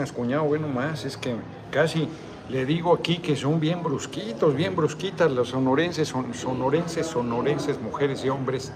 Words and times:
máquinas, 0.00 0.12
cuñado, 0.12 0.44
bueno 0.44 0.68
más, 0.68 1.04
es 1.04 1.16
que 1.16 1.34
casi 1.70 2.08
le 2.48 2.64
digo 2.64 2.94
aquí 2.94 3.18
que 3.18 3.36
son 3.36 3.60
bien 3.60 3.82
brusquitos, 3.82 4.54
bien 4.54 4.74
brusquitas 4.74 5.30
los 5.30 5.50
sonorenses, 5.50 6.08
son, 6.08 6.32
sonorenses, 6.34 7.06
sonorenses, 7.06 7.80
mujeres 7.80 8.24
y 8.24 8.28
hombres. 8.28 8.72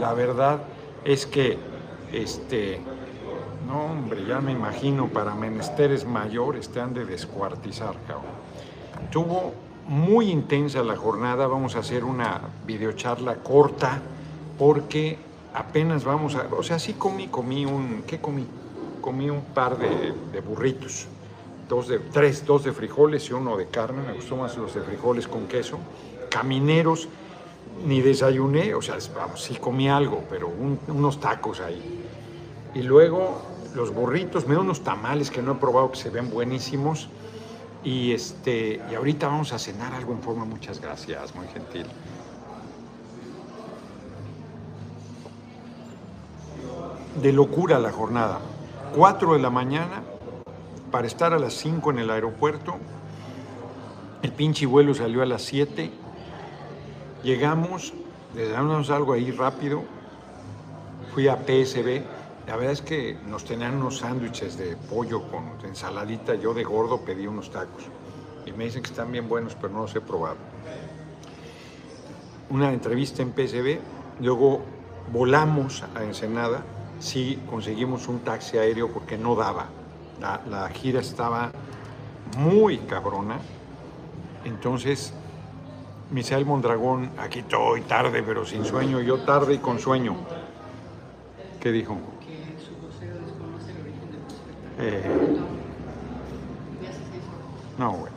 La 0.00 0.12
verdad 0.14 0.58
es 1.04 1.26
que, 1.26 1.56
este, 2.12 2.80
no 3.66 3.86
hombre, 3.86 4.24
ya 4.26 4.40
me 4.40 4.52
imagino, 4.52 5.08
para 5.08 5.34
menesteres 5.34 6.04
mayores 6.04 6.68
te 6.68 6.80
han 6.80 6.92
de 6.92 7.04
descuartizar, 7.04 7.94
cabrón. 8.06 8.34
Tuvo 9.10 9.52
muy 9.86 10.30
intensa 10.30 10.82
la 10.82 10.96
jornada, 10.96 11.46
vamos 11.46 11.76
a 11.76 11.80
hacer 11.80 12.04
una 12.04 12.40
videocharla 12.66 13.36
corta, 13.36 14.00
porque 14.58 15.18
apenas 15.54 16.04
vamos 16.04 16.34
a, 16.34 16.46
o 16.54 16.62
sea, 16.62 16.78
sí 16.78 16.94
comí, 16.94 17.28
comí 17.28 17.64
un, 17.64 18.02
¿qué 18.06 18.20
comí? 18.20 18.46
Comí 19.04 19.28
un 19.28 19.42
par 19.42 19.76
de, 19.76 20.40
burritos 20.40 21.06
dos 21.68 21.88
de, 21.88 21.98
tres, 21.98 22.46
dos 22.46 22.64
de 22.64 22.72
frijoles 22.72 23.28
y 23.28 23.34
uno 23.34 23.54
de 23.58 23.66
carne, 23.66 24.00
me 24.00 24.14
gustó 24.14 24.34
más 24.34 24.56
los 24.56 24.74
de 24.74 24.80
frijoles 24.80 25.28
con 25.28 25.46
queso, 25.46 25.78
camineros, 26.30 27.06
ni 27.86 28.00
desayuné, 28.00 28.74
o 28.74 28.80
sea, 28.80 28.96
vamos, 29.14 29.42
sí 29.42 29.56
comí 29.56 29.90
algo, 29.90 30.24
pero 30.30 30.50
unos 30.88 31.20
tacos 31.20 31.60
ahí. 31.60 32.02
Y 32.74 32.80
luego 32.80 33.42
los 33.74 33.92
burritos, 33.92 34.46
me 34.46 34.56
unos 34.56 34.82
tamales 34.82 35.30
que 35.30 35.42
no 35.42 35.52
he 35.52 35.56
probado 35.56 35.90
que 35.90 35.98
se 35.98 36.08
ven 36.08 36.30
buenísimos. 36.30 37.10
Y, 37.84 38.12
este, 38.12 38.80
y 38.90 38.94
ahorita 38.94 39.26
vamos 39.26 39.52
a 39.52 39.58
cenar 39.58 39.92
algo 39.92 40.14
en 40.14 40.22
forma, 40.22 40.46
muchas 40.46 40.80
gracias, 40.80 41.34
muy 41.34 41.46
gentil. 41.48 41.84
De 47.20 47.32
locura 47.34 47.78
la 47.78 47.92
jornada. 47.92 48.40
4 48.94 49.32
de 49.32 49.40
la 49.40 49.50
mañana, 49.50 50.02
para 50.92 51.08
estar 51.08 51.32
a 51.32 51.38
las 51.40 51.54
5 51.54 51.90
en 51.90 51.98
el 51.98 52.10
aeropuerto. 52.10 52.76
El 54.22 54.30
pinche 54.30 54.66
vuelo 54.66 54.94
salió 54.94 55.22
a 55.22 55.26
las 55.26 55.42
7. 55.42 55.90
Llegamos, 57.24 57.92
le 58.36 58.48
damos 58.48 58.90
algo 58.90 59.14
ahí 59.14 59.32
rápido. 59.32 59.82
Fui 61.12 61.26
a 61.26 61.36
PSB. 61.36 62.02
La 62.46 62.54
verdad 62.54 62.72
es 62.72 62.82
que 62.82 63.18
nos 63.26 63.44
tenían 63.44 63.76
unos 63.76 63.98
sándwiches 63.98 64.56
de 64.56 64.76
pollo 64.76 65.22
con 65.22 65.54
ensaladita. 65.66 66.36
Yo 66.36 66.54
de 66.54 66.62
gordo 66.62 67.00
pedí 67.00 67.26
unos 67.26 67.50
tacos. 67.50 67.82
Y 68.46 68.52
me 68.52 68.66
dicen 68.66 68.82
que 68.82 68.90
están 68.90 69.10
bien 69.10 69.28
buenos, 69.28 69.56
pero 69.56 69.72
no 69.72 69.80
los 69.80 69.96
he 69.96 70.00
probado. 70.00 70.36
Una 72.50 72.72
entrevista 72.72 73.22
en 73.22 73.32
PSB. 73.32 73.80
Luego 74.20 74.62
volamos 75.12 75.82
a 75.96 76.04
Ensenada. 76.04 76.62
Sí 77.00 77.38
conseguimos 77.48 78.08
un 78.08 78.20
taxi 78.20 78.58
aéreo 78.58 78.92
porque 78.92 79.18
no 79.18 79.34
daba 79.34 79.66
la, 80.20 80.68
gira 80.70 81.00
estaba 81.00 81.50
muy 82.38 82.78
cabrona. 82.78 83.38
Entonces, 84.44 85.12
Misael 86.10 86.46
Mondragón, 86.46 87.10
aquí 87.18 87.40
estoy 87.40 87.82
tarde, 87.82 88.22
pero 88.22 88.44
sin 88.44 88.64
sueño, 88.64 89.00
yo 89.00 89.20
tarde 89.20 89.54
y 89.54 89.58
con 89.58 89.78
sueño. 89.78 90.16
¿Qué 91.60 91.72
dijo? 91.72 91.96
Que 92.20 92.56
su 92.62 92.74
desconoce 93.00 93.72
eh, 94.78 95.02
no, 97.78 97.92
bueno. 97.92 98.16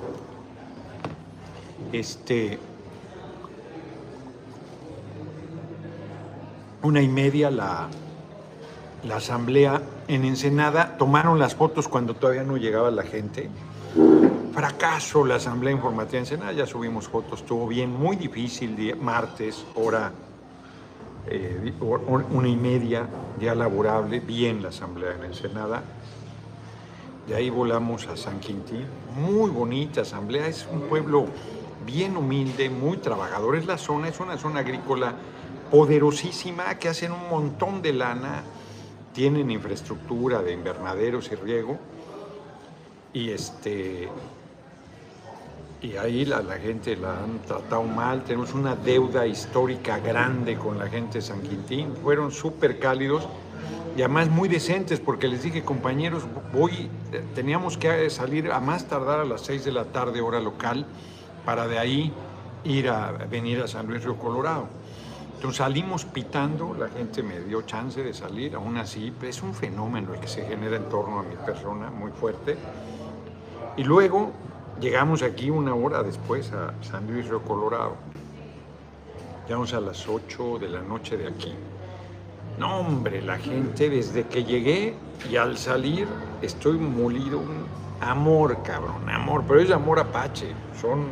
Este. 1.91 2.59
Una 6.83 7.01
y 7.01 7.07
media 7.07 7.49
la, 7.49 7.89
la 9.03 9.17
asamblea 9.17 9.81
en 10.07 10.25
Ensenada 10.25 10.97
tomaron 10.97 11.39
las 11.39 11.55
fotos 11.55 11.87
cuando 11.87 12.13
todavía 12.13 12.43
no 12.43 12.57
llegaba 12.57 12.91
la 12.91 13.03
gente. 13.03 13.49
Fracaso 14.53 15.25
la 15.25 15.35
asamblea 15.35 15.73
informativa 15.73 16.17
en 16.17 16.23
Ensenada, 16.23 16.51
ya 16.51 16.65
subimos 16.65 17.07
fotos, 17.07 17.41
estuvo 17.41 17.67
bien, 17.67 17.91
muy 17.91 18.15
difícil, 18.15 18.95
martes, 18.99 19.65
hora 19.75 20.11
eh, 21.27 21.73
una 21.79 22.47
y 22.47 22.55
media, 22.55 23.07
día 23.39 23.53
laborable, 23.53 24.19
bien 24.19 24.63
la 24.63 24.69
asamblea 24.69 25.13
en 25.13 25.25
Ensenada. 25.25 25.83
De 27.27 27.35
ahí 27.35 27.49
volamos 27.49 28.07
a 28.07 28.15
San 28.15 28.39
Quintín, 28.39 28.85
muy 29.15 29.49
bonita 29.51 30.01
asamblea, 30.01 30.47
es 30.47 30.67
un 30.71 30.81
pueblo 30.81 31.25
bien 31.85 32.17
humilde, 32.17 32.69
muy 32.69 32.97
trabajador, 32.97 33.57
es 33.57 33.65
la 33.65 33.77
zona, 33.77 34.07
es 34.07 34.19
una 34.19 34.37
zona 34.37 34.61
agrícola 34.61 35.13
poderosísima 35.69 36.75
que 36.75 36.89
hacen 36.89 37.11
un 37.11 37.29
montón 37.29 37.81
de 37.81 37.93
lana 37.93 38.43
tienen 39.17 39.49
infraestructura 39.49 40.43
de 40.43 40.53
invernaderos 40.53 41.31
y 41.31 41.35
riego 41.35 41.79
y 43.13 43.31
este 43.31 44.09
y 45.81 45.95
ahí 45.95 46.23
la, 46.23 46.43
gente 46.59 46.95
la 46.95 47.23
han 47.23 47.39
tratado 47.39 47.81
mal, 47.81 48.23
tenemos 48.25 48.53
una 48.53 48.75
deuda 48.75 49.25
histórica 49.25 49.97
grande 49.97 50.55
con 50.55 50.77
la 50.77 50.87
gente 50.87 51.17
de 51.17 51.21
San 51.23 51.41
Quintín, 51.41 51.95
fueron 51.95 52.31
súper 52.31 52.77
cálidos 52.77 53.27
y 53.97 54.03
además 54.03 54.29
muy 54.29 54.49
decentes 54.49 54.99
porque 54.99 55.27
les 55.27 55.41
dije 55.41 55.63
compañeros, 55.63 56.21
voy, 56.53 56.87
teníamos 57.33 57.75
que 57.75 58.11
salir 58.11 58.51
a 58.51 58.59
más 58.59 58.85
tardar 58.85 59.21
a 59.21 59.25
las 59.25 59.41
6 59.41 59.65
de 59.65 59.71
la 59.71 59.85
tarde 59.85 60.21
hora 60.21 60.39
local 60.39 60.85
para 61.43 61.67
de 61.67 61.79
ahí 61.79 62.13
ir 62.63 62.87
a 62.89 63.13
venir 63.13 63.61
a 63.61 63.67
San 63.67 63.87
Luis 63.87 64.03
Río 64.03 64.17
Colorado. 64.17 64.76
Entonces 65.37 65.57
salimos 65.59 66.03
pitando, 66.03 66.73
la 66.73 66.89
gente 66.89 67.21
me 67.21 67.39
dio 67.41 67.61
chance 67.61 68.01
de 68.01 68.11
salir, 68.11 68.55
aún 68.55 68.75
así 68.77 69.13
es 69.21 69.43
un 69.43 69.53
fenómeno 69.53 70.15
el 70.15 70.19
que 70.19 70.27
se 70.27 70.43
genera 70.43 70.77
en 70.77 70.89
torno 70.89 71.19
a 71.19 71.23
mi 71.23 71.35
persona, 71.35 71.91
muy 71.91 72.09
fuerte. 72.09 72.57
Y 73.77 73.83
luego 73.83 74.31
llegamos 74.81 75.21
aquí 75.21 75.51
una 75.51 75.75
hora 75.75 76.01
después 76.01 76.51
a 76.53 76.73
San 76.81 77.05
Luis 77.05 77.27
Río 77.27 77.43
Colorado. 77.43 77.97
Llegamos 79.45 79.75
a 79.75 79.79
las 79.79 80.07
8 80.07 80.57
de 80.57 80.69
la 80.69 80.81
noche 80.81 81.17
de 81.17 81.27
aquí. 81.27 81.53
No, 82.57 82.79
hombre, 82.79 83.21
la 83.21 83.37
gente 83.37 83.91
desde 83.91 84.25
que 84.25 84.43
llegué 84.43 84.95
y 85.31 85.35
al 85.35 85.59
salir 85.59 86.07
estoy 86.41 86.79
molido. 86.79 87.43
Amor, 88.01 88.63
cabrón, 88.63 89.07
amor, 89.07 89.43
pero 89.47 89.59
es 89.59 89.69
amor 89.69 89.99
apache. 89.99 90.47
Son 90.81 91.05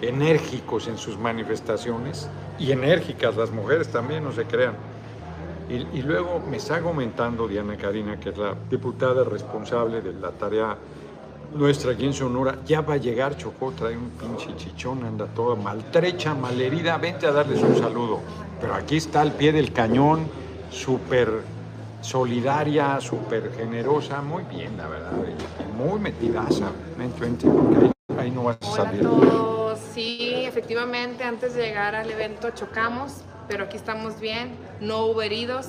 enérgicos 0.00 0.88
en 0.88 0.96
sus 0.96 1.18
manifestaciones 1.18 2.30
y 2.60 2.70
enérgicas 2.70 3.34
las 3.36 3.50
mujeres 3.50 3.88
también, 3.88 4.22
no 4.22 4.32
se 4.32 4.44
crean. 4.44 4.74
Y, 5.68 6.02
luego 6.02 6.40
me 6.40 6.56
está 6.56 6.80
comentando 6.80 7.46
Diana 7.46 7.76
Karina, 7.76 8.18
que 8.18 8.30
es 8.30 8.38
la 8.38 8.56
diputada 8.68 9.22
responsable 9.22 10.00
de 10.00 10.12
la 10.14 10.30
tarea 10.32 10.76
nuestra 11.54 11.92
aquí 11.92 12.06
en 12.06 12.12
Sonora, 12.12 12.58
ya 12.66 12.80
va 12.80 12.94
a 12.94 12.96
llegar 12.96 13.36
Chocó, 13.36 13.72
trae 13.72 13.96
un 13.96 14.10
pinche 14.10 14.54
chichón, 14.56 15.04
anda 15.04 15.26
toda 15.26 15.54
maltrecha, 15.54 16.34
malherida, 16.34 16.98
vente 16.98 17.26
a 17.26 17.32
darles 17.32 17.62
un 17.62 17.76
saludo. 17.76 18.20
Pero 18.60 18.74
aquí 18.74 18.96
está 18.96 19.20
al 19.20 19.32
pie 19.32 19.52
del 19.52 19.72
cañón, 19.72 20.26
súper 20.70 21.42
solidaria, 22.00 23.00
súper 23.00 23.52
generosa, 23.56 24.22
muy 24.22 24.42
bien, 24.44 24.76
la 24.76 24.88
verdad, 24.88 25.12
y 25.18 25.76
muy 25.76 26.00
metidaza. 26.00 26.66
Vente, 26.98 27.20
vente, 27.20 27.46
porque 27.46 27.99
ahí, 28.20 28.30
no 28.30 28.44
vas 28.44 28.58
a 28.60 28.76
salir 28.76 29.06
sí, 29.94 30.44
efectivamente, 30.46 31.24
antes 31.24 31.54
de 31.54 31.62
llegar 31.62 31.94
al 31.94 32.10
evento 32.10 32.50
chocamos, 32.50 33.22
pero 33.48 33.64
aquí 33.64 33.76
estamos 33.76 34.20
bien, 34.20 34.50
no 34.80 35.06
hubo 35.06 35.22
heridos, 35.22 35.66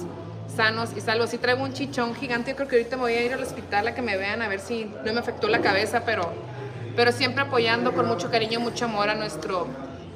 sanos 0.56 0.91
y 0.95 1.01
salvos. 1.01 1.29
Sí 1.29 1.38
traigo 1.38 1.63
un 1.63 1.73
chichón 1.73 2.13
gigante, 2.16 2.51
yo 2.51 2.56
creo 2.56 2.67
que 2.67 2.75
ahorita 2.78 2.95
me 2.97 3.03
voy 3.03 3.13
a 3.13 3.25
ir 3.25 3.34
al 3.34 3.41
hospital 3.41 3.88
a 3.88 3.95
que 3.95 4.01
me 4.01 4.17
vean 4.17 4.41
a 4.41 4.47
ver 4.47 4.59
si 4.59 4.85
no 5.06 5.13
me 5.13 5.19
afectó 5.19 5.47
la 5.47 5.61
cabeza, 5.61 6.03
pero, 6.06 6.31
pero 6.95 7.11
siempre 7.11 7.44
apoyando 7.44 7.94
con 7.94 8.07
mucho 8.07 8.29
cariño 8.29 8.59
y 8.59 8.61
mucho 8.61 8.85
amor 8.85 9.09
a 9.09 9.16
nuestro 9.16 9.67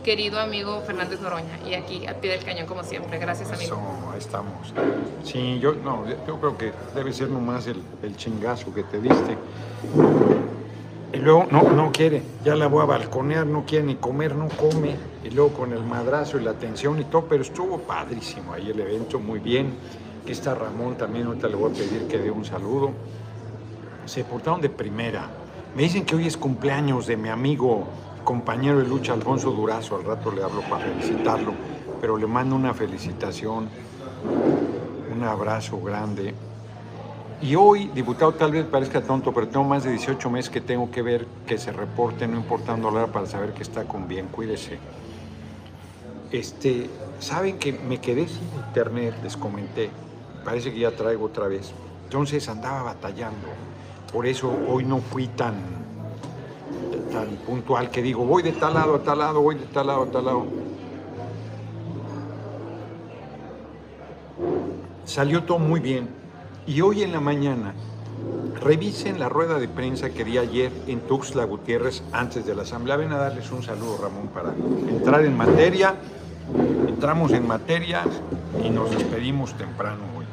querido 0.03 0.39
amigo 0.39 0.81
Fernández 0.85 1.19
Noroña. 1.19 1.59
Y 1.67 1.73
aquí, 1.73 2.05
al 2.05 2.17
pie 2.17 2.31
del 2.31 2.45
cañón, 2.45 2.67
como 2.67 2.83
siempre. 2.83 3.17
Gracias, 3.17 3.51
amigo. 3.51 3.81
ahí 4.13 4.19
estamos. 4.19 4.71
Sí, 5.23 5.59
yo, 5.59 5.73
no, 5.73 6.05
yo 6.27 6.39
creo 6.39 6.57
que 6.57 6.71
debe 6.93 7.11
ser 7.11 7.29
nomás 7.29 7.65
el, 7.65 7.81
el 8.03 8.15
chingazo 8.15 8.71
que 8.71 8.83
te 8.83 9.01
diste. 9.01 9.35
Y 11.15 11.19
luego 11.19 11.47
no, 11.49 11.63
no 11.71 11.93
quiere, 11.93 12.21
ya 12.43 12.55
la 12.55 12.67
voy 12.67 12.83
a 12.83 12.85
balconear, 12.85 13.47
no 13.47 13.63
quiere 13.65 13.85
ni 13.85 13.95
comer, 13.95 14.35
no 14.35 14.49
come. 14.49 14.97
Y 15.23 15.29
luego 15.29 15.53
con 15.53 15.71
el 15.71 15.81
madrazo 15.81 16.37
y 16.37 16.43
la 16.43 16.51
atención 16.51 16.99
y 16.99 17.05
todo, 17.05 17.25
pero 17.29 17.41
estuvo 17.41 17.79
padrísimo 17.79 18.51
ahí 18.51 18.69
el 18.69 18.81
evento, 18.81 19.17
muy 19.17 19.39
bien. 19.39 19.75
Aquí 20.21 20.33
está 20.33 20.53
Ramón 20.53 20.97
también, 20.97 21.27
ahorita 21.27 21.47
le 21.47 21.55
voy 21.55 21.71
a 21.71 21.73
pedir 21.73 22.07
que 22.09 22.17
dé 22.17 22.29
un 22.29 22.43
saludo. 22.43 22.91
Se 24.05 24.25
portaron 24.25 24.59
de 24.59 24.67
primera. 24.69 25.29
Me 25.73 25.83
dicen 25.83 26.03
que 26.05 26.17
hoy 26.17 26.27
es 26.27 26.35
cumpleaños 26.35 27.07
de 27.07 27.15
mi 27.15 27.29
amigo, 27.29 27.85
compañero 28.25 28.79
de 28.79 28.85
lucha 28.85 29.13
Alfonso 29.13 29.51
Durazo, 29.51 29.95
al 29.95 30.03
rato 30.03 30.31
le 30.31 30.43
hablo 30.43 30.63
para 30.69 30.83
felicitarlo, 30.83 31.53
pero 32.01 32.17
le 32.17 32.27
mando 32.27 32.57
una 32.57 32.73
felicitación, 32.73 33.69
un 35.15 35.23
abrazo 35.23 35.79
grande. 35.79 36.35
Y 37.41 37.55
hoy, 37.55 37.91
diputado, 37.93 38.33
tal 38.33 38.51
vez 38.51 38.65
parezca 38.65 39.01
tonto, 39.01 39.33
pero 39.33 39.47
tengo 39.47 39.65
más 39.65 39.83
de 39.83 39.91
18 39.91 40.29
meses 40.29 40.49
que 40.49 40.61
tengo 40.61 40.89
que 40.89 41.01
ver 41.01 41.27
que 41.45 41.57
se 41.57 41.71
reporte, 41.71 42.27
no 42.27 42.37
importando 42.37 42.89
la 42.89 43.03
hora, 43.03 43.11
para 43.11 43.25
saber 43.25 43.53
que 43.53 43.63
está 43.63 43.83
con 43.83 44.07
bien. 44.07 44.27
Cuídese. 44.27 44.79
Este, 46.31 46.89
Saben 47.19 47.57
que 47.57 47.71
me 47.71 47.99
quedé 47.99 48.27
sin 48.27 48.43
internet, 48.67 49.15
les 49.23 49.37
comenté. 49.37 49.89
Parece 50.43 50.71
que 50.71 50.79
ya 50.79 50.91
traigo 50.91 51.25
otra 51.25 51.47
vez. 51.47 51.71
Entonces 52.03 52.47
andaba 52.49 52.83
batallando. 52.83 53.47
Por 54.11 54.27
eso 54.27 54.53
hoy 54.69 54.83
no 54.83 54.99
fui 54.99 55.27
tan, 55.27 55.55
tan 57.11 57.27
puntual 57.37 57.89
que 57.89 58.01
digo, 58.01 58.25
voy 58.25 58.43
de 58.43 58.51
tal 58.51 58.73
lado 58.75 58.95
a 58.95 58.99
tal 59.03 59.19
lado, 59.19 59.41
voy 59.41 59.55
de 59.55 59.65
tal 59.65 59.87
lado 59.87 60.03
a 60.03 60.05
tal 60.07 60.25
lado. 60.25 60.45
Salió 65.05 65.43
todo 65.43 65.59
muy 65.59 65.79
bien. 65.79 66.24
Y 66.67 66.81
hoy 66.81 67.03
en 67.03 67.11
la 67.11 67.19
mañana, 67.19 67.75
revisen 68.59 69.19
la 69.19 69.29
rueda 69.29 69.59
de 69.59 69.67
prensa 69.67 70.09
que 70.09 70.25
di 70.25 70.39
ayer 70.39 70.71
en 70.87 71.01
Tuxtla 71.01 71.43
Gutiérrez 71.43 72.01
antes 72.11 72.43
de 72.43 72.55
la 72.55 72.63
asamblea. 72.63 72.97
Ven 72.97 73.11
a 73.11 73.17
darles 73.17 73.51
un 73.51 73.61
saludo, 73.61 73.99
Ramón, 74.01 74.29
para 74.29 74.49
entrar 74.89 75.23
en 75.23 75.37
materia. 75.37 75.93
Entramos 76.87 77.33
en 77.33 77.45
materia 77.45 78.03
y 78.63 78.71
nos 78.71 78.89
despedimos 78.89 79.53
temprano 79.53 79.99
hoy. 80.17 80.25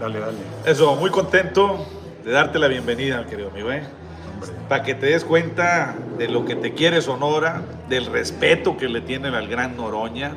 Dale, 0.00 0.20
dale. 0.20 0.38
Eso, 0.64 0.96
muy 0.96 1.10
contento 1.10 1.84
de 2.24 2.30
darte 2.30 2.58
la 2.58 2.68
bienvenida, 2.68 3.26
querido 3.26 3.50
amigo. 3.50 3.70
¿eh? 3.72 3.82
Para 4.70 4.82
que 4.82 4.94
te 4.94 5.06
des 5.06 5.26
cuenta 5.26 5.96
de 6.16 6.28
lo 6.28 6.46
que 6.46 6.56
te 6.56 6.72
quiere 6.72 7.02
Sonora, 7.02 7.62
del 7.90 8.06
respeto 8.06 8.78
que 8.78 8.88
le 8.88 9.02
tienen 9.02 9.34
al 9.34 9.48
gran 9.48 9.76
Noroña. 9.76 10.32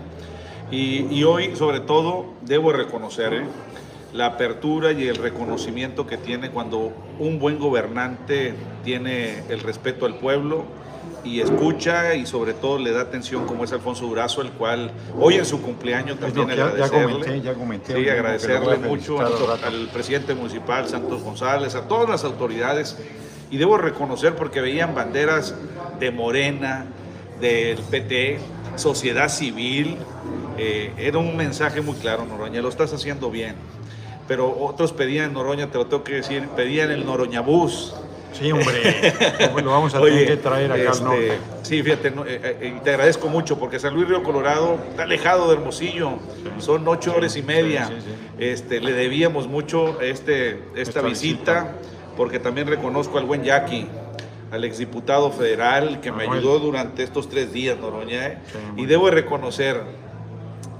Y, 0.71 1.05
y 1.09 1.23
hoy, 1.23 1.55
sobre 1.55 1.79
todo, 1.79 2.33
debo 2.41 2.73
reconocer 2.73 3.33
¿eh? 3.33 3.45
La 4.13 4.27
apertura 4.27 4.91
y 4.91 5.07
el 5.07 5.15
reconocimiento 5.15 6.05
que 6.05 6.17
tiene 6.17 6.49
cuando 6.51 6.93
un 7.19 7.39
buen 7.39 7.59
gobernante 7.59 8.53
tiene 8.83 9.43
el 9.49 9.59
respeto 9.61 10.05
al 10.05 10.15
pueblo 10.15 10.65
y 11.23 11.39
escucha 11.39 12.13
y 12.15 12.25
sobre 12.25 12.53
todo 12.53 12.77
le 12.79 12.91
da 12.91 13.01
atención 13.01 13.45
como 13.45 13.63
es 13.63 13.71
Alfonso 13.71 14.05
Durazo, 14.05 14.41
el 14.41 14.51
cual 14.51 14.91
hoy 15.19 15.35
en 15.35 15.45
su 15.45 15.61
cumpleaños 15.61 16.19
también 16.19 16.47
ya, 16.49 16.55
ya 16.55 16.63
agradecerle. 16.65 17.03
comenté, 17.13 17.41
ya 17.41 17.53
comenté. 17.53 17.95
Sí, 17.95 18.09
agradecerle 18.09 18.77
mucho 18.77 19.19
a- 19.21 19.67
al 19.67 19.87
presidente 19.87 20.33
municipal 20.35 20.87
Santos 20.87 21.23
González, 21.23 21.75
a 21.75 21.87
todas 21.87 22.09
las 22.09 22.23
autoridades. 22.23 22.97
Y 23.49 23.57
debo 23.57 23.77
reconocer 23.77 24.35
porque 24.35 24.61
veían 24.61 24.93
banderas 24.95 25.55
de 25.99 26.11
Morena, 26.11 26.85
del 27.39 27.77
PT, 27.79 28.39
sociedad 28.75 29.29
civil. 29.29 29.97
eh, 30.55 30.93
era 30.97 31.17
un 31.17 31.35
mensaje 31.35 31.81
muy 31.81 31.95
claro, 31.95 32.25
Noroña, 32.27 32.61
lo 32.61 32.69
estás 32.69 32.93
haciendo 32.93 33.31
bien. 33.31 33.55
Pero 34.27 34.55
otros 34.59 34.93
pedían 34.93 35.33
Noroña, 35.33 35.69
te 35.69 35.77
lo 35.77 35.85
tengo 35.87 36.03
que 36.03 36.15
decir, 36.15 36.47
pedían 36.55 36.91
el 36.91 37.05
Noroñabús. 37.05 37.93
Sí, 38.31 38.51
hombre. 38.51 39.13
lo 39.63 39.69
vamos 39.71 39.93
a 39.93 39.99
Oye, 40.01 40.11
tener 40.13 40.27
que 40.27 40.37
traer 40.37 40.71
acá 40.71 40.81
este, 40.83 40.97
al 40.97 41.03
norte. 41.03 41.37
Sí, 41.61 41.83
fíjate, 41.83 42.09
no, 42.11 42.25
eh, 42.25 42.39
eh, 42.43 42.79
te 42.83 42.89
agradezco 42.91 43.27
mucho 43.27 43.59
porque 43.59 43.79
San 43.79 43.93
Luis 43.93 44.07
Río 44.07 44.23
Colorado 44.23 44.79
está 44.89 45.03
alejado 45.03 45.49
de 45.49 45.53
Hermosillo, 45.55 46.13
son 46.57 46.87
ocho 46.87 47.13
horas 47.15 47.35
y 47.37 47.43
media. 47.43 47.85
sí, 47.87 47.93
sí. 47.99 48.11
Este, 48.39 48.79
le 48.79 48.93
debíamos 48.93 49.47
mucho 49.47 50.01
este, 50.01 50.61
esta, 50.75 50.81
Esta 50.81 51.01
visita, 51.01 51.53
visita. 51.53 51.75
porque 52.17 52.39
también 52.39 52.65
reconozco 52.67 53.19
al 53.19 53.25
buen 53.25 53.43
Jackie, 53.43 53.87
al 54.51 54.63
exdiputado 54.63 55.31
federal 55.31 55.99
que 56.01 56.11
me 56.11 56.23
ayudó 56.23 56.57
durante 56.57 57.03
estos 57.03 57.29
tres 57.29 57.53
días, 57.53 57.77
Noroña. 57.77 58.27
¿eh? 58.27 58.37
Sí, 58.51 58.81
y 58.81 58.85
debo 58.87 59.05
de 59.05 59.11
reconocer, 59.11 59.79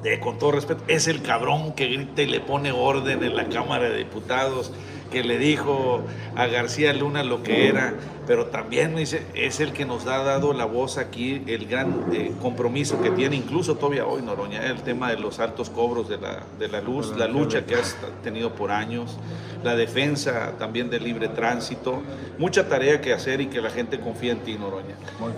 de, 0.03 0.19
con 0.19 0.37
todo 0.37 0.51
respeto, 0.51 0.83
es 0.87 1.07
el 1.07 1.21
cabrón 1.21 1.73
que 1.73 1.87
grita 1.87 2.21
y 2.21 2.27
le 2.27 2.39
pone 2.39 2.71
orden 2.71 3.23
en 3.23 3.35
la 3.35 3.45
Cámara 3.45 3.89
de 3.89 3.97
Diputados, 3.97 4.71
que 5.11 5.23
le 5.23 5.37
dijo 5.37 6.03
a 6.35 6.47
García 6.47 6.91
Luna 6.91 7.23
lo 7.23 7.43
que 7.43 7.67
era, 7.67 7.93
pero 8.25 8.47
también 8.47 8.95
me 8.95 9.01
dice, 9.01 9.23
es 9.35 9.59
el 9.59 9.71
que 9.71 9.85
nos 9.85 10.07
ha 10.07 10.23
dado 10.23 10.53
la 10.53 10.65
voz 10.65 10.97
aquí, 10.97 11.43
el 11.45 11.67
gran 11.67 12.07
eh, 12.11 12.31
compromiso 12.41 12.99
que 12.99 13.11
tiene, 13.11 13.35
incluso 13.35 13.75
todavía 13.75 14.07
hoy, 14.07 14.23
Noroña, 14.23 14.65
el 14.65 14.81
tema 14.81 15.11
de 15.11 15.19
los 15.19 15.39
altos 15.39 15.69
cobros 15.69 16.09
de 16.09 16.17
la, 16.17 16.43
de 16.57 16.67
la 16.67 16.81
luz, 16.81 17.15
la 17.15 17.27
lucha 17.27 17.63
que 17.63 17.75
has 17.75 17.95
tenido 18.23 18.55
por 18.55 18.71
años, 18.71 19.19
la 19.63 19.75
defensa 19.75 20.53
también 20.57 20.89
del 20.89 21.03
libre 21.03 21.27
tránsito, 21.27 22.01
mucha 22.39 22.67
tarea 22.67 22.99
que 22.99 23.13
hacer 23.13 23.39
y 23.39 23.47
que 23.47 23.61
la 23.61 23.69
gente 23.69 23.99
confía 23.99 24.31
en 24.31 24.39
ti, 24.39 24.55
Noroña. 24.55 24.95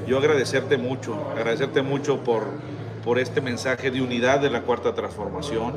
Yo 0.08 0.20
agradecerte 0.20 0.78
mucho, 0.78 1.32
agradecerte 1.36 1.82
mucho 1.82 2.24
por, 2.24 2.46
por 3.06 3.20
este 3.20 3.40
mensaje 3.40 3.92
de 3.92 4.02
unidad 4.02 4.40
de 4.40 4.50
la 4.50 4.62
Cuarta 4.64 4.94
Transformación 4.96 5.76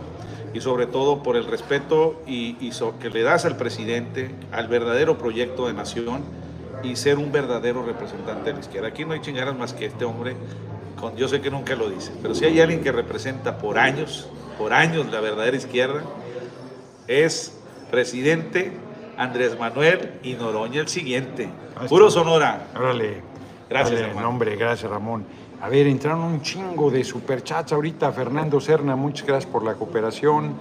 y 0.55 0.61
sobre 0.61 0.87
todo 0.87 1.23
por 1.23 1.37
el 1.37 1.45
respeto 1.45 2.21
y, 2.27 2.57
y 2.59 2.73
so- 2.73 2.99
que 2.99 3.11
le 3.11 3.23
das 3.23 3.45
al 3.45 3.57
presidente, 3.57 4.31
al 4.51 4.67
verdadero 4.67 5.19
proyecto 5.19 5.67
de 5.67 5.75
nación 5.75 6.23
y 6.83 6.97
ser 6.97 7.19
un 7.19 7.31
verdadero 7.31 7.85
representante 7.85 8.47
de 8.51 8.55
la 8.55 8.61
izquierda. 8.61 8.89
Aquí 8.89 9.05
no 9.05 9.13
hay 9.13 9.21
chingaras 9.21 9.55
más 9.57 9.75
que 9.75 9.85
este 9.85 10.05
hombre, 10.07 10.35
con, 10.99 11.15
yo 11.17 11.29
sé 11.29 11.41
que 11.43 11.51
nunca 11.51 11.77
lo 11.77 11.91
dice, 11.91 12.13
pero 12.23 12.35
si 12.35 12.47
hay 12.47 12.61
alguien 12.61 12.81
que 12.81 12.91
representa 12.93 13.59
por 13.59 13.79
años, 13.79 14.29
por 14.57 14.73
años 14.73 15.07
la 15.13 15.21
verdadera 15.21 15.57
izquierda, 15.57 16.03
es 17.07 17.59
presidente 17.91 18.73
Andrés 19.17 19.59
Manuel 19.59 20.13
y 20.23 20.35
Noroña 20.35 20.81
el 20.81 20.89
siguiente. 20.89 21.49
Puro 21.89 22.11
Sonora. 22.11 22.69
Órale. 22.77 23.21
Gracias, 23.69 24.01
Órale, 24.01 24.09
hermano. 24.17 24.39
gracias, 24.57 24.91
Ramón. 24.91 25.27
A 25.61 25.69
ver, 25.69 25.89
entraron 25.89 26.23
un 26.23 26.41
chingo 26.41 26.91
de 26.91 27.03
superchats 27.03 27.73
ahorita. 27.73 28.13
Fernando 28.13 28.61
Serna, 28.61 28.95
muchas 28.95 29.27
gracias 29.27 29.51
por 29.51 29.65
la 29.65 29.75
cooperación. 29.75 30.55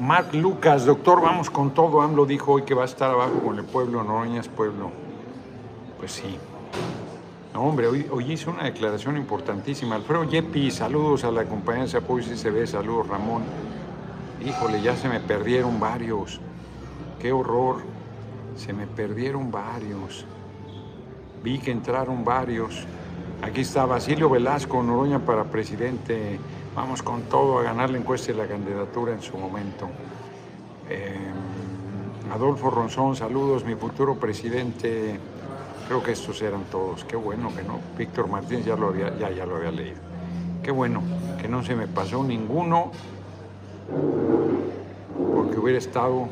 Marc 0.00 0.32
Lucas, 0.32 0.86
doctor, 0.86 1.20
vamos 1.20 1.50
con 1.50 1.74
todo. 1.74 2.00
AMLO 2.00 2.24
dijo 2.24 2.52
hoy 2.52 2.62
que 2.62 2.72
va 2.72 2.82
a 2.82 2.86
estar 2.86 3.10
abajo 3.10 3.40
con 3.44 3.58
el 3.58 3.64
pueblo, 3.64 4.02
Noroña 4.04 4.40
es 4.40 4.48
pueblo. 4.48 4.90
Pues 5.98 6.12
sí. 6.12 6.38
No, 7.52 7.64
hombre, 7.64 7.88
hoy, 7.88 8.32
hizo 8.32 8.50
una 8.50 8.64
declaración 8.64 9.16
importantísima. 9.16 9.96
Alfredo 9.96 10.24
Yepi, 10.24 10.70
saludos 10.70 11.24
a 11.24 11.30
la 11.30 11.44
compañía 11.44 11.84
de 11.86 11.98
apoyo 11.98 12.24
CCB, 12.24 12.66
saludos 12.66 13.08
Ramón. 13.08 13.42
Híjole, 14.46 14.80
ya 14.80 14.96
se 14.96 15.08
me 15.08 15.20
perdieron 15.20 15.78
varios. 15.78 16.40
Qué 17.20 17.32
horror. 17.32 17.82
Se 18.56 18.72
me 18.72 18.86
perdieron 18.86 19.50
varios. 19.50 20.24
Vi 21.42 21.58
que 21.58 21.70
entraron 21.70 22.24
varios. 22.24 22.84
Aquí 23.42 23.60
está 23.60 23.86
Basilio 23.86 24.28
Velasco, 24.28 24.82
Noroña 24.82 25.20
para 25.20 25.44
presidente. 25.44 26.38
Vamos 26.74 27.02
con 27.02 27.22
todo 27.22 27.58
a 27.58 27.62
ganar 27.62 27.90
la 27.90 27.98
encuesta 27.98 28.32
y 28.32 28.34
la 28.34 28.46
candidatura 28.46 29.12
en 29.12 29.22
su 29.22 29.36
momento. 29.36 29.88
Eh, 30.88 31.16
Adolfo 32.32 32.70
Ronzón, 32.70 33.16
saludos, 33.16 33.64
mi 33.64 33.74
futuro 33.74 34.16
presidente. 34.16 35.18
Creo 35.86 36.02
que 36.02 36.12
estos 36.12 36.42
eran 36.42 36.64
todos. 36.64 37.04
Qué 37.04 37.16
bueno 37.16 37.54
que 37.54 37.62
no. 37.62 37.78
Víctor 37.96 38.28
Martínez 38.28 38.66
ya 38.66 38.76
lo 38.76 38.88
había 38.88 39.70
leído. 39.70 39.96
Qué 40.62 40.70
bueno 40.70 41.02
que 41.40 41.48
no 41.48 41.62
se 41.62 41.74
me 41.74 41.86
pasó 41.86 42.22
ninguno 42.22 42.92
porque 45.34 45.58
hubiera 45.58 45.78
estado 45.78 46.28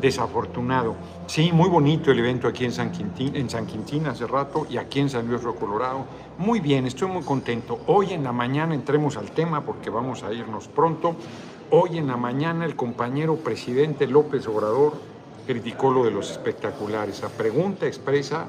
desafortunado. 0.00 0.94
Sí, 1.26 1.50
muy 1.50 1.68
bonito 1.68 2.12
el 2.12 2.20
evento 2.20 2.46
aquí 2.46 2.64
en 2.64 2.72
San 2.72 2.92
Quintín, 2.92 3.34
en 3.34 3.50
San 3.50 3.66
Quintín 3.66 4.06
hace 4.06 4.28
rato 4.28 4.64
y 4.70 4.76
aquí 4.76 5.00
en 5.00 5.10
San 5.10 5.26
Luis 5.26 5.42
Río 5.42 5.56
Colorado. 5.56 6.04
Muy 6.38 6.60
bien, 6.60 6.86
estoy 6.86 7.08
muy 7.08 7.24
contento. 7.24 7.80
Hoy 7.88 8.12
en 8.12 8.22
la 8.22 8.30
mañana 8.30 8.76
entremos 8.76 9.16
al 9.16 9.32
tema 9.32 9.62
porque 9.62 9.90
vamos 9.90 10.22
a 10.22 10.32
irnos 10.32 10.68
pronto. 10.68 11.16
Hoy 11.72 11.98
en 11.98 12.06
la 12.06 12.16
mañana 12.16 12.64
el 12.64 12.76
compañero 12.76 13.34
presidente 13.36 14.06
López 14.06 14.46
Obrador 14.46 14.94
criticó 15.48 15.90
lo 15.90 16.04
de 16.04 16.12
los 16.12 16.30
espectaculares. 16.30 17.24
A 17.24 17.28
pregunta 17.28 17.88
expresa 17.88 18.46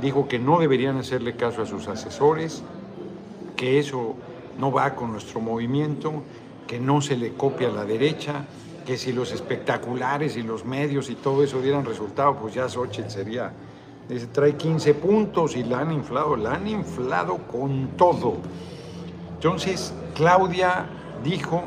dijo 0.00 0.26
que 0.26 0.38
no 0.38 0.58
deberían 0.60 0.96
hacerle 0.96 1.36
caso 1.36 1.60
a 1.60 1.66
sus 1.66 1.88
asesores, 1.88 2.62
que 3.54 3.78
eso 3.78 4.14
no 4.58 4.72
va 4.72 4.94
con 4.94 5.12
nuestro 5.12 5.40
movimiento, 5.40 6.22
que 6.66 6.80
no 6.80 7.02
se 7.02 7.18
le 7.18 7.34
copia 7.34 7.68
a 7.68 7.72
la 7.72 7.84
derecha, 7.84 8.46
que 8.84 8.96
si 8.96 9.12
los 9.12 9.32
espectaculares 9.32 10.36
y 10.36 10.42
los 10.42 10.64
medios 10.64 11.10
y 11.10 11.14
todo 11.14 11.42
eso 11.42 11.60
dieran 11.60 11.84
resultado, 11.84 12.36
pues 12.36 12.54
ya 12.54 12.68
Xochitl 12.68 13.10
sería, 13.10 13.52
dice, 14.08 14.26
trae 14.26 14.56
15 14.56 14.94
puntos 14.94 15.56
y 15.56 15.64
la 15.64 15.80
han 15.80 15.92
inflado, 15.92 16.36
la 16.36 16.54
han 16.54 16.66
inflado 16.66 17.38
con 17.50 17.88
todo. 17.96 18.36
Entonces, 19.34 19.94
Claudia 20.14 20.86
dijo 21.22 21.64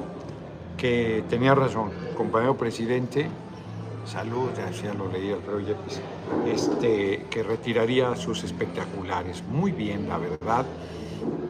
que 0.77 1.23
tenía 1.29 1.55
razón, 1.55 1.91
compañero 2.15 2.55
presidente, 2.55 3.27
salud, 4.05 4.49
ya, 4.55 4.69
ya 4.71 4.93
lo 4.93 5.11
leí 5.11 5.31
Alfredo 5.31 5.59
Yepes, 5.59 6.01
este, 6.45 7.25
que 7.29 7.43
retiraría 7.43 8.15
sus 8.15 8.43
espectaculares. 8.43 9.43
Muy 9.51 9.71
bien, 9.71 10.07
la 10.07 10.17
verdad. 10.17 10.65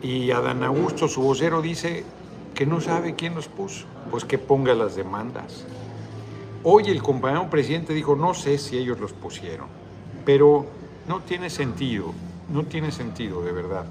Y 0.01 0.31
Adán 0.31 0.63
Augusto, 0.63 1.07
su 1.07 1.21
vocero, 1.21 1.61
dice 1.61 2.03
que 2.57 2.65
no 2.65 2.81
sabe 2.81 3.13
quién 3.13 3.35
los 3.35 3.47
puso, 3.47 3.85
pues 4.09 4.25
que 4.25 4.39
ponga 4.39 4.73
las 4.73 4.95
demandas. 4.95 5.63
Hoy 6.63 6.85
el 6.87 7.03
compañero 7.03 7.51
presidente 7.51 7.93
dijo, 7.93 8.15
no 8.15 8.33
sé 8.33 8.57
si 8.57 8.79
ellos 8.79 8.99
los 8.99 9.13
pusieron, 9.13 9.67
pero 10.25 10.65
no 11.07 11.19
tiene 11.21 11.51
sentido, 11.51 12.15
no 12.51 12.63
tiene 12.63 12.91
sentido 12.91 13.43
de 13.43 13.51
verdad. 13.51 13.85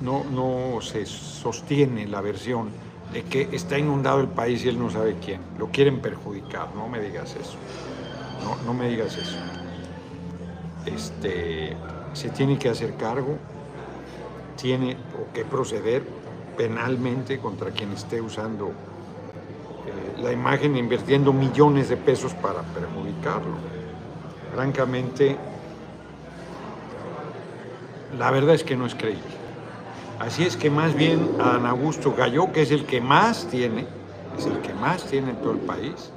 No, 0.00 0.22
no 0.22 0.80
se 0.80 1.06
sostiene 1.06 2.06
la 2.06 2.20
versión 2.20 2.70
de 3.12 3.24
que 3.24 3.48
está 3.50 3.76
inundado 3.76 4.20
el 4.20 4.28
país 4.28 4.64
y 4.64 4.68
él 4.68 4.78
no 4.78 4.90
sabe 4.90 5.16
quién. 5.20 5.40
Lo 5.58 5.66
quieren 5.66 5.98
perjudicar, 5.98 6.68
no 6.76 6.86
me 6.86 7.00
digas 7.00 7.34
eso. 7.34 7.56
No, 8.44 8.64
no 8.64 8.74
me 8.74 8.90
digas 8.90 9.16
eso. 9.16 9.38
Este, 10.86 11.76
se 12.12 12.28
tiene 12.28 12.60
que 12.60 12.68
hacer 12.68 12.94
cargo, 12.94 13.38
tiene 14.56 14.96
o 15.20 15.32
que 15.34 15.44
proceder 15.44 16.04
penalmente 16.58 17.38
contra 17.38 17.70
quien 17.70 17.92
esté 17.92 18.20
usando 18.20 18.66
eh, 18.66 20.20
la 20.20 20.32
imagen 20.32 20.76
invirtiendo 20.76 21.32
millones 21.32 21.88
de 21.88 21.96
pesos 21.96 22.34
para 22.34 22.62
perjudicarlo. 22.62 23.54
Francamente, 24.52 25.36
la 28.18 28.32
verdad 28.32 28.56
es 28.56 28.64
que 28.64 28.76
no 28.76 28.86
es 28.86 28.94
creíble. 28.96 29.38
Así 30.18 30.42
es 30.42 30.56
que 30.56 30.68
más 30.68 30.96
bien 30.96 31.36
a 31.38 31.54
Ana 31.54 31.70
Augusto 31.70 32.12
Gallo, 32.16 32.52
que 32.52 32.62
es 32.62 32.72
el 32.72 32.84
que 32.86 33.00
más 33.00 33.46
tiene, 33.46 33.86
es 34.36 34.46
el 34.46 34.58
que 34.58 34.74
más 34.74 35.04
tiene 35.04 35.30
en 35.30 35.36
todo 35.36 35.52
el 35.52 35.58
país. 35.58 36.10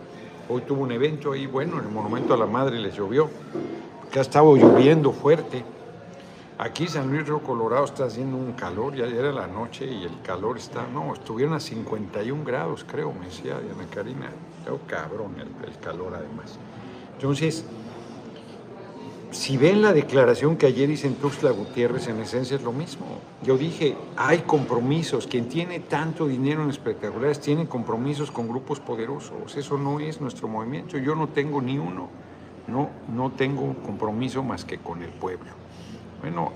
Hoy 0.50 0.62
tuvo 0.62 0.81
un 0.81 0.91
evento 0.91 1.33
ahí, 1.33 1.45
bueno, 1.45 1.77
en 1.77 1.86
el 1.86 1.91
Monumento 1.91 2.33
a 2.33 2.38
la 2.38 2.48
Madre 2.48 2.79
les 2.79 2.95
llovió, 2.95 3.29
que 4.12 4.17
ha 4.17 4.24
estado 4.24 4.55
lloviendo 4.55 5.12
fuerte. 5.12 5.63
Aquí 6.62 6.86
San 6.86 7.10
Luis 7.10 7.25
Río 7.25 7.39
Colorado 7.39 7.86
está 7.86 8.06
haciendo 8.06 8.38
un 8.38 8.51
calor, 8.51 8.94
ya 8.94 9.06
era 9.06 9.32
la 9.32 9.48
noche 9.48 9.84
y 9.84 10.03
el 10.03 10.22
calor 10.22 10.60
está, 10.60 10.86
no, 10.94 11.12
estuvieron 11.12 11.56
a 11.56 11.60
51 11.60 12.44
grados, 12.46 12.86
creo, 12.88 13.12
me 13.13 13.25
decía 13.25 13.60
Diana 13.60 13.89
Karina. 13.89 14.30
Oh, 14.70 14.77
cabrón 14.86 15.38
el, 15.39 15.77
calor 15.80 16.13
además. 16.13 16.60
Entonces, 17.15 17.65
si 19.32 19.58
ven 19.58 19.82
la 19.82 19.91
declaración 19.91 20.56
que 20.56 20.68
ayer 20.68 20.88
hice 20.91 21.08
en 21.08 21.15
Tuxtla 21.15 21.50
Gutiérrez, 21.50 22.08
en 22.10 22.20
esencia 22.20 22.58
es 22.58 22.62
lo 22.62 22.74
mismo. 22.74 23.08
Yo 23.41 23.58
dije, 23.58 23.98
hay 24.15 24.41
compromisos. 24.41 25.25
Quien 25.25 25.50
tiene 25.50 25.80
tanto 25.80 26.27
dinero 26.27 26.62
en 26.62 26.70
espectaculares 26.70 27.39
tiene 27.39 27.68
compromisos 27.68 28.30
con 28.30 28.48
grupos 28.48 28.80
poderosos. 28.80 29.58
Eso 29.58 29.80
no 29.80 30.00
es 30.00 30.22
nuestro 30.22 30.48
movimiento. 30.48 31.00
Yo 31.00 31.15
no 31.15 31.27
tengo 31.30 31.60
ni 31.60 31.80
uno. 31.80 32.08
No, 32.68 32.91
no 33.12 33.32
tengo 33.32 33.74
compromiso 33.84 34.44
más 34.44 34.63
que 34.63 34.77
con 34.77 35.01
el 35.01 35.10
pueblo. 35.10 35.61
Bueno, 36.22 36.51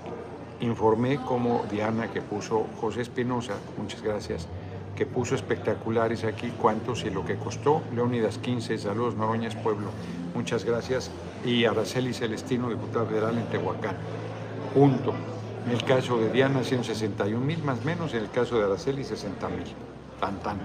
informé 0.60 1.16
como 1.16 1.64
Diana 1.70 2.08
que 2.12 2.22
puso 2.22 2.66
José 2.80 3.00
Espinosa, 3.00 3.54
muchas 3.76 4.00
gracias, 4.00 4.46
que 4.94 5.06
puso 5.06 5.34
espectaculares 5.34 6.24
aquí, 6.24 6.52
cuántos 6.60 7.04
y 7.04 7.10
lo 7.10 7.24
que 7.24 7.36
costó. 7.36 7.82
Leónidas 7.92 8.38
15, 8.38 8.78
saludos 8.78 9.16
Noroñas 9.16 9.56
Pueblo, 9.56 9.88
muchas 10.34 10.64
gracias. 10.64 11.10
Y 11.44 11.64
Araceli 11.64 12.14
Celestino, 12.14 12.70
diputada 12.70 13.06
federal 13.06 13.36
en 13.36 13.46
Tehuacán. 13.46 13.96
Punto. 14.72 15.12
En 15.66 15.72
el 15.72 15.82
caso 15.82 16.16
de 16.18 16.30
Diana, 16.30 16.62
161 16.62 17.44
mil 17.44 17.62
más 17.64 17.84
menos, 17.84 18.14
en 18.14 18.20
el 18.20 18.30
caso 18.30 18.56
de 18.56 18.64
Araceli, 18.64 19.02
60 19.02 19.48
mil. 19.48 19.64
Tan. 20.20 20.58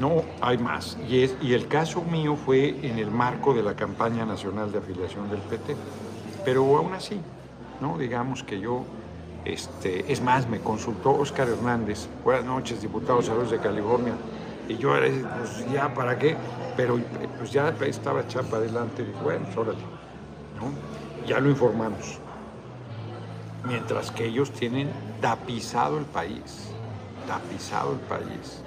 No 0.00 0.22
hay 0.40 0.56
más. 0.56 0.96
Y, 1.08 1.28
y 1.42 1.52
el 1.52 1.66
caso 1.66 2.02
mío 2.02 2.36
fue 2.36 2.68
en 2.86 2.98
el 2.98 3.10
marco 3.10 3.52
de 3.52 3.62
la 3.62 3.74
campaña 3.74 4.24
nacional 4.24 4.70
de 4.70 4.78
afiliación 4.78 5.28
del 5.28 5.40
PT. 5.40 5.76
Pero 6.44 6.76
aún 6.78 6.94
así, 6.94 7.20
¿no? 7.80 7.98
Digamos 7.98 8.42
que 8.42 8.60
yo 8.60 8.84
este, 9.44 10.12
es 10.12 10.20
más, 10.20 10.48
me 10.48 10.60
consultó 10.60 11.12
Oscar 11.12 11.48
Hernández, 11.48 12.08
buenas 12.22 12.44
noches, 12.44 12.82
diputados 12.82 13.26
saludos 13.26 13.50
de 13.50 13.58
California, 13.58 14.14
y 14.68 14.76
yo 14.76 14.96
era, 14.96 15.08
pues 15.38 15.72
ya, 15.72 15.92
¿para 15.94 16.18
qué? 16.18 16.36
Pero 16.76 16.98
pues 17.38 17.50
ya 17.50 17.74
estaba 17.86 18.26
chapa 18.28 18.58
adelante, 18.58 19.04
dije, 19.04 19.18
bueno, 19.22 19.44
pues, 19.46 19.56
órale, 19.56 19.78
¿no? 20.56 21.26
Ya 21.26 21.40
lo 21.40 21.48
informamos. 21.48 22.18
Mientras 23.66 24.10
que 24.10 24.26
ellos 24.26 24.50
tienen 24.52 24.90
tapizado 25.20 25.98
el 25.98 26.04
país, 26.04 26.68
tapizado 27.26 27.92
el 27.92 28.00
país. 28.00 28.62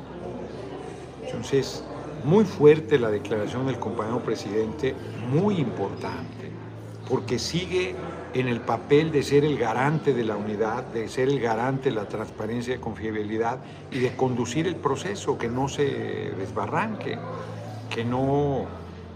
Entonces, 1.26 1.84
muy 2.24 2.46
fuerte 2.46 3.00
la 3.00 3.10
declaración 3.10 3.66
del 3.68 3.80
compañero 3.80 4.20
presidente, 4.20 4.96
muy 5.30 5.60
importante, 5.60 6.52
porque 7.10 7.40
sigue 7.40 7.96
en 8.34 8.48
el 8.48 8.62
papel 8.62 9.12
de 9.12 9.22
ser 9.22 9.46
el 9.46 9.58
garante 9.58 10.14
de 10.14 10.24
la 10.24 10.36
unidad, 10.36 10.84
de 10.86 11.08
ser 11.08 11.30
el 11.30 11.40
garante 11.40 11.90
de 11.90 11.96
la 11.96 12.08
transparencia 12.08 12.76
y 12.76 12.80
confiabilidad 12.80 13.60
y 13.92 14.00
de 14.00 14.16
conducir 14.16 14.66
el 14.68 14.76
proceso, 14.76 15.38
que 15.38 15.50
no 15.50 15.70
se 15.70 16.32
desbarranque, 16.38 17.20
que 17.90 18.04
no 18.04 18.66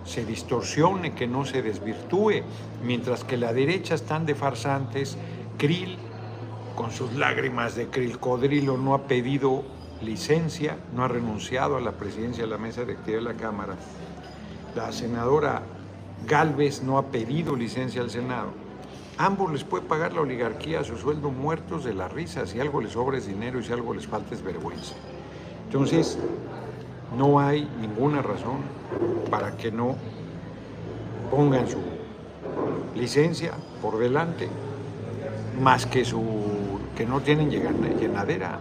se 0.06 0.24
distorsione, 0.24 1.16
que 1.16 1.26
no 1.26 1.46
se 1.46 1.64
desvirtúe, 1.64 2.44
mientras 2.84 3.24
que 3.24 3.38
la 3.38 3.54
derecha 3.54 3.96
están 3.96 4.26
de 4.26 4.36
farsantes, 4.36 5.18
Krill, 5.58 5.98
con 6.76 6.92
sus 6.92 7.14
lágrimas 7.14 7.76
de 7.76 7.88
codrilo, 8.20 8.78
no 8.78 8.94
ha 8.94 9.08
pedido 9.08 9.64
licencia, 10.04 10.78
no 10.96 11.04
ha 11.04 11.08
renunciado 11.08 11.76
a 11.76 11.82
la 11.82 11.94
presidencia 11.94 12.44
de 12.44 12.52
la 12.52 12.60
mesa 12.60 12.82
directiva 12.82 13.18
de 13.18 13.24
la 13.24 13.34
Cámara. 13.34 13.76
La 14.76 14.92
senadora 14.92 15.64
Galvez 16.28 16.84
no 16.84 17.00
ha 17.00 17.08
pedido 17.08 17.56
licencia 17.56 18.02
al 18.02 18.12
Senado 18.12 18.67
Ambos 19.20 19.52
les 19.52 19.64
puede 19.64 19.84
pagar 19.84 20.14
la 20.14 20.22
oligarquía 20.22 20.84
su 20.84 20.96
sueldo 20.96 21.32
muertos 21.32 21.84
de 21.84 21.94
la 21.96 22.08
risa. 22.08 22.46
Si 22.46 22.60
algo 22.60 22.82
les 22.82 22.92
sobra 22.92 23.18
es 23.18 23.26
dinero 23.26 23.60
y 23.60 23.64
si 23.64 23.74
algo 23.74 23.94
les 23.94 24.06
falta 24.06 24.36
es 24.36 24.44
vergüenza. 24.44 24.94
Entonces, 25.66 26.20
no 27.18 27.40
hay 27.40 27.68
ninguna 27.82 28.22
razón 28.22 28.58
para 29.32 29.58
que 29.58 29.72
no 29.72 29.96
pongan 31.32 31.68
su 31.68 31.80
licencia 32.96 33.54
por 33.82 33.98
delante, 33.98 34.50
más 35.62 35.86
que 35.88 36.06
su 36.06 36.80
que 36.96 37.06
no 37.06 37.22
tienen 37.22 37.50
llenadera. 37.50 38.60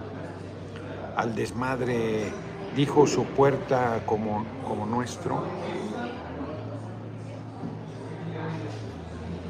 Al 1.17 1.35
desmadre 1.35 2.33
dijo 2.75 3.07
su 3.07 3.25
puerta 3.25 4.03
como, 4.07 4.45
como 4.67 4.87
nuestro, 4.87 5.43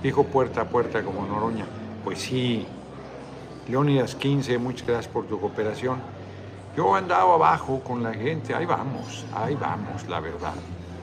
Dijo 0.06 0.22
puerta 0.22 0.60
a 0.60 0.64
puerta 0.66 1.02
como 1.02 1.26
Noroña. 1.26 1.66
Pues 2.04 2.20
sí, 2.20 2.64
Leónidas 3.68 4.14
15, 4.14 4.56
muchas 4.56 4.86
gracias 4.86 5.12
por 5.12 5.26
tu 5.26 5.40
cooperación. 5.40 5.98
Yo 6.76 6.94
andaba 6.94 7.34
abajo 7.34 7.80
con 7.80 8.04
la 8.04 8.14
gente, 8.14 8.54
ahí 8.54 8.66
vamos, 8.66 9.24
ahí 9.34 9.56
vamos, 9.56 10.06
la 10.08 10.20
verdad. 10.20 10.54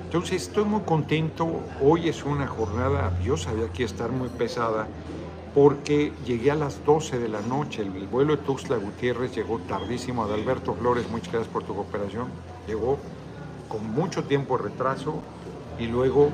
Entonces 0.06 0.44
estoy 0.44 0.64
muy 0.64 0.80
contento, 0.84 1.64
hoy 1.82 2.08
es 2.08 2.24
una 2.24 2.48
jornada, 2.48 3.12
yo 3.22 3.36
sabía 3.36 3.68
que 3.74 3.84
iba 3.84 3.92
a 3.92 3.94
estar 3.94 4.10
muy 4.10 4.30
pesada, 4.30 4.88
porque 5.54 6.14
llegué 6.26 6.52
a 6.52 6.56
las 6.56 6.86
12 6.86 7.20
de 7.20 7.28
la 7.28 7.42
noche, 7.42 7.82
el, 7.82 8.08
vuelo 8.08 8.38
de 8.38 8.44
Tuxtla 8.44 8.78
Gutiérrez 8.78 9.36
llegó 9.36 9.60
tardísimo, 9.68 10.24
Adalberto 10.24 10.76
Flores, 10.76 11.10
muchas 11.12 11.34
gracias 11.34 11.52
por 11.52 11.64
tu 11.64 11.76
cooperación, 11.76 12.28
llegó 12.68 12.98
con 13.68 13.86
mucho 13.92 14.24
tiempo 14.24 14.58
de 14.58 14.64
retraso 14.64 15.16
y 15.78 15.88
luego 15.88 16.30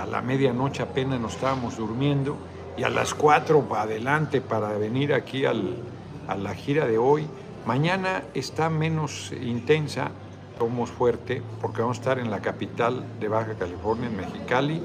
a 0.00 0.06
la 0.06 0.22
medianoche 0.22 0.82
apenas 0.82 1.20
nos 1.20 1.34
estábamos 1.34 1.76
durmiendo 1.76 2.36
y 2.76 2.84
a 2.84 2.88
las 2.88 3.12
4 3.12 3.60
para 3.68 3.82
adelante 3.82 4.40
para 4.40 4.68
venir 4.78 5.12
aquí 5.12 5.44
a 5.44 5.52
la 5.52 6.54
gira 6.54 6.86
de 6.86 6.96
hoy. 6.96 7.26
Mañana 7.66 8.22
está 8.32 8.70
menos 8.70 9.30
intensa, 9.32 10.10
somos 10.58 10.90
fuerte, 10.90 11.42
porque 11.60 11.82
vamos 11.82 11.98
a 11.98 12.00
estar 12.00 12.18
en 12.18 12.30
la 12.30 12.40
capital 12.40 13.04
de 13.20 13.28
Baja 13.28 13.54
California, 13.58 14.08
en 14.08 14.16
Mexicali. 14.16 14.82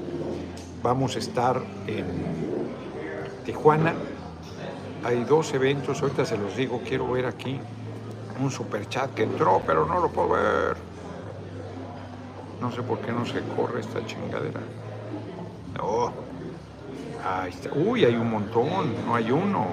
Vamos 0.82 1.16
a 1.16 1.18
estar 1.18 1.62
en 1.86 2.06
Tijuana. 3.46 3.94
Hay 5.02 5.24
dos 5.24 5.54
eventos, 5.54 6.02
ahorita 6.02 6.26
se 6.26 6.36
los 6.36 6.56
digo, 6.56 6.82
quiero 6.86 7.10
ver 7.10 7.26
aquí 7.26 7.58
un 8.38 8.50
super 8.50 8.86
chat 8.88 9.14
que 9.14 9.22
entró, 9.22 9.62
pero 9.66 9.86
no 9.86 9.98
lo 10.00 10.10
puedo 10.10 10.30
ver. 10.30 10.76
No 12.60 12.70
sé 12.70 12.82
por 12.82 12.98
qué 12.98 13.12
no 13.12 13.24
se 13.24 13.40
corre 13.56 13.80
esta 13.80 14.04
chingadera. 14.04 14.60
Oh. 15.80 16.10
Uy, 17.74 18.04
hay 18.04 18.14
un 18.14 18.30
montón, 18.30 18.94
no 19.04 19.14
hay 19.14 19.30
uno. 19.30 19.66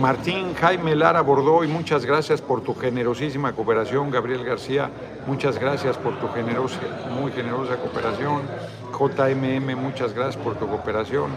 Martín 0.00 0.54
Jaime 0.54 0.94
Lara 0.94 1.20
Bordoy, 1.20 1.66
muchas 1.66 2.04
gracias 2.04 2.40
por 2.40 2.62
tu 2.62 2.74
generosísima 2.74 3.52
cooperación. 3.52 4.10
Gabriel 4.10 4.44
García, 4.44 4.90
muchas 5.26 5.58
gracias 5.58 5.96
por 5.98 6.18
tu 6.20 6.28
generosa, 6.28 6.78
muy 7.10 7.32
generosa 7.32 7.76
cooperación. 7.76 8.42
JMM, 8.92 9.76
muchas 9.76 10.14
gracias 10.14 10.36
por 10.42 10.54
tu 10.56 10.68
cooperación. 10.68 11.30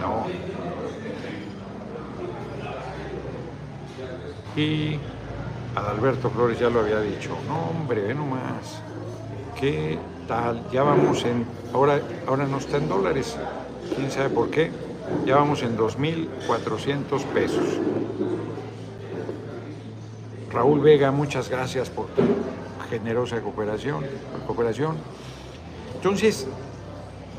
No. 0.00 0.26
Y 4.60 4.98
Adalberto 5.74 6.30
Flores 6.30 6.58
ya 6.58 6.68
lo 6.68 6.80
había 6.80 7.00
dicho. 7.00 7.30
No, 7.48 7.70
hombre, 7.70 8.02
ve 8.02 8.14
nomás. 8.14 8.82
¿Qué 9.58 9.98
Ya 10.72 10.82
vamos 10.82 11.24
en, 11.24 11.46
ahora, 11.72 12.00
ahora 12.26 12.46
no 12.46 12.58
está 12.58 12.78
en 12.78 12.88
dólares, 12.88 13.36
quién 13.94 14.10
sabe 14.10 14.28
por 14.28 14.50
qué, 14.50 14.72
ya 15.24 15.36
vamos 15.36 15.62
en 15.62 15.78
2.400 15.78 17.24
pesos. 17.26 17.64
Raúl 20.50 20.80
Vega, 20.80 21.12
muchas 21.12 21.48
gracias 21.48 21.90
por 21.90 22.06
tu 22.06 22.22
generosa 22.90 23.40
cooperación, 23.40 24.04
cooperación. 24.48 24.96
Entonces, 25.94 26.48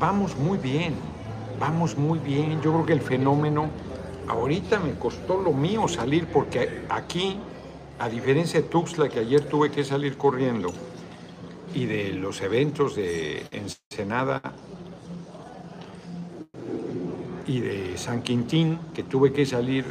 vamos 0.00 0.36
muy 0.38 0.56
bien, 0.56 0.94
vamos 1.60 1.98
muy 1.98 2.18
bien. 2.18 2.62
Yo 2.62 2.72
creo 2.72 2.86
que 2.86 2.94
el 2.94 3.02
fenómeno, 3.02 3.68
ahorita 4.28 4.78
me 4.78 4.92
costó 4.94 5.38
lo 5.42 5.52
mío 5.52 5.88
salir 5.88 6.26
porque 6.28 6.84
aquí, 6.88 7.38
a 7.98 8.08
diferencia 8.08 8.62
de 8.62 8.68
Tuxtla, 8.68 9.10
que 9.10 9.20
ayer 9.20 9.42
tuve 9.42 9.70
que 9.70 9.84
salir 9.84 10.16
corriendo, 10.16 10.72
y 11.74 11.86
de 11.86 12.12
los 12.14 12.40
eventos 12.40 12.96
de 12.96 13.46
Ensenada 13.50 14.40
y 17.46 17.60
de 17.60 17.98
San 17.98 18.22
Quintín, 18.22 18.78
que 18.94 19.02
tuve 19.02 19.32
que 19.32 19.46
salir 19.46 19.84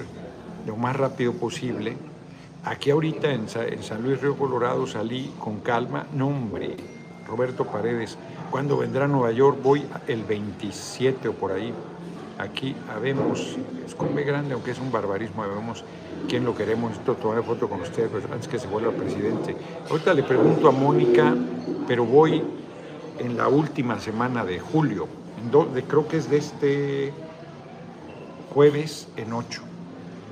lo 0.66 0.76
más 0.76 0.96
rápido 0.96 1.34
posible, 1.34 1.96
Aquí 2.68 2.92
ahorita 2.92 3.32
en, 3.32 3.48
San 3.48 4.04
Luis 4.04 4.22
Río 4.22 4.36
Colorado 4.36 4.86
salí 4.88 5.32
con 5.40 5.62
calma. 5.62 6.06
No, 6.12 6.28
hombre, 6.28 6.76
Roberto 7.26 7.66
Paredes, 7.66 8.18
cuando 8.52 8.78
vendrá 8.78 9.06
a 9.06 9.08
Nueva 9.08 9.32
York? 9.32 9.60
Voy 9.64 9.86
el 10.06 10.26
27 10.26 11.30
o 11.30 11.34
por 11.34 11.54
ahí. 11.54 11.74
Aquí 12.40 12.76
habemos, 12.94 13.58
es 13.86 13.96
con 13.96 14.14
B 14.14 14.24
grande, 14.24 14.54
aunque 14.54 14.72
es 14.72 14.80
un 14.80 14.92
barbarismo, 14.92 15.42
habemos 15.42 15.84
quién 16.30 16.46
lo 16.46 16.56
queremos, 16.56 16.94
esto 16.94 17.16
tomar 17.16 17.44
foto 17.44 17.68
con 17.68 17.82
usted, 17.82 18.10
pues, 18.10 18.26
antes 18.26 18.48
que 18.48 18.60
se 18.60 18.68
vuelva 18.68 18.92
presidente. 18.92 19.56
Ahorita 19.90 20.14
le 20.14 20.24
pregunto 20.24 20.68
a 20.68 20.72
Mónica, 20.72 21.36
pero 21.88 22.06
voy 22.06 22.44
en 23.18 23.38
la 23.38 23.48
última 23.48 24.00
semana 24.00 24.46
de 24.46 24.60
julio, 24.60 25.08
de, 25.74 25.84
creo 25.84 26.08
que 26.08 26.18
es 26.18 26.30
de 26.30 26.38
este 26.38 27.14
jueves 28.54 29.08
en 29.18 29.34
8, 29.34 29.62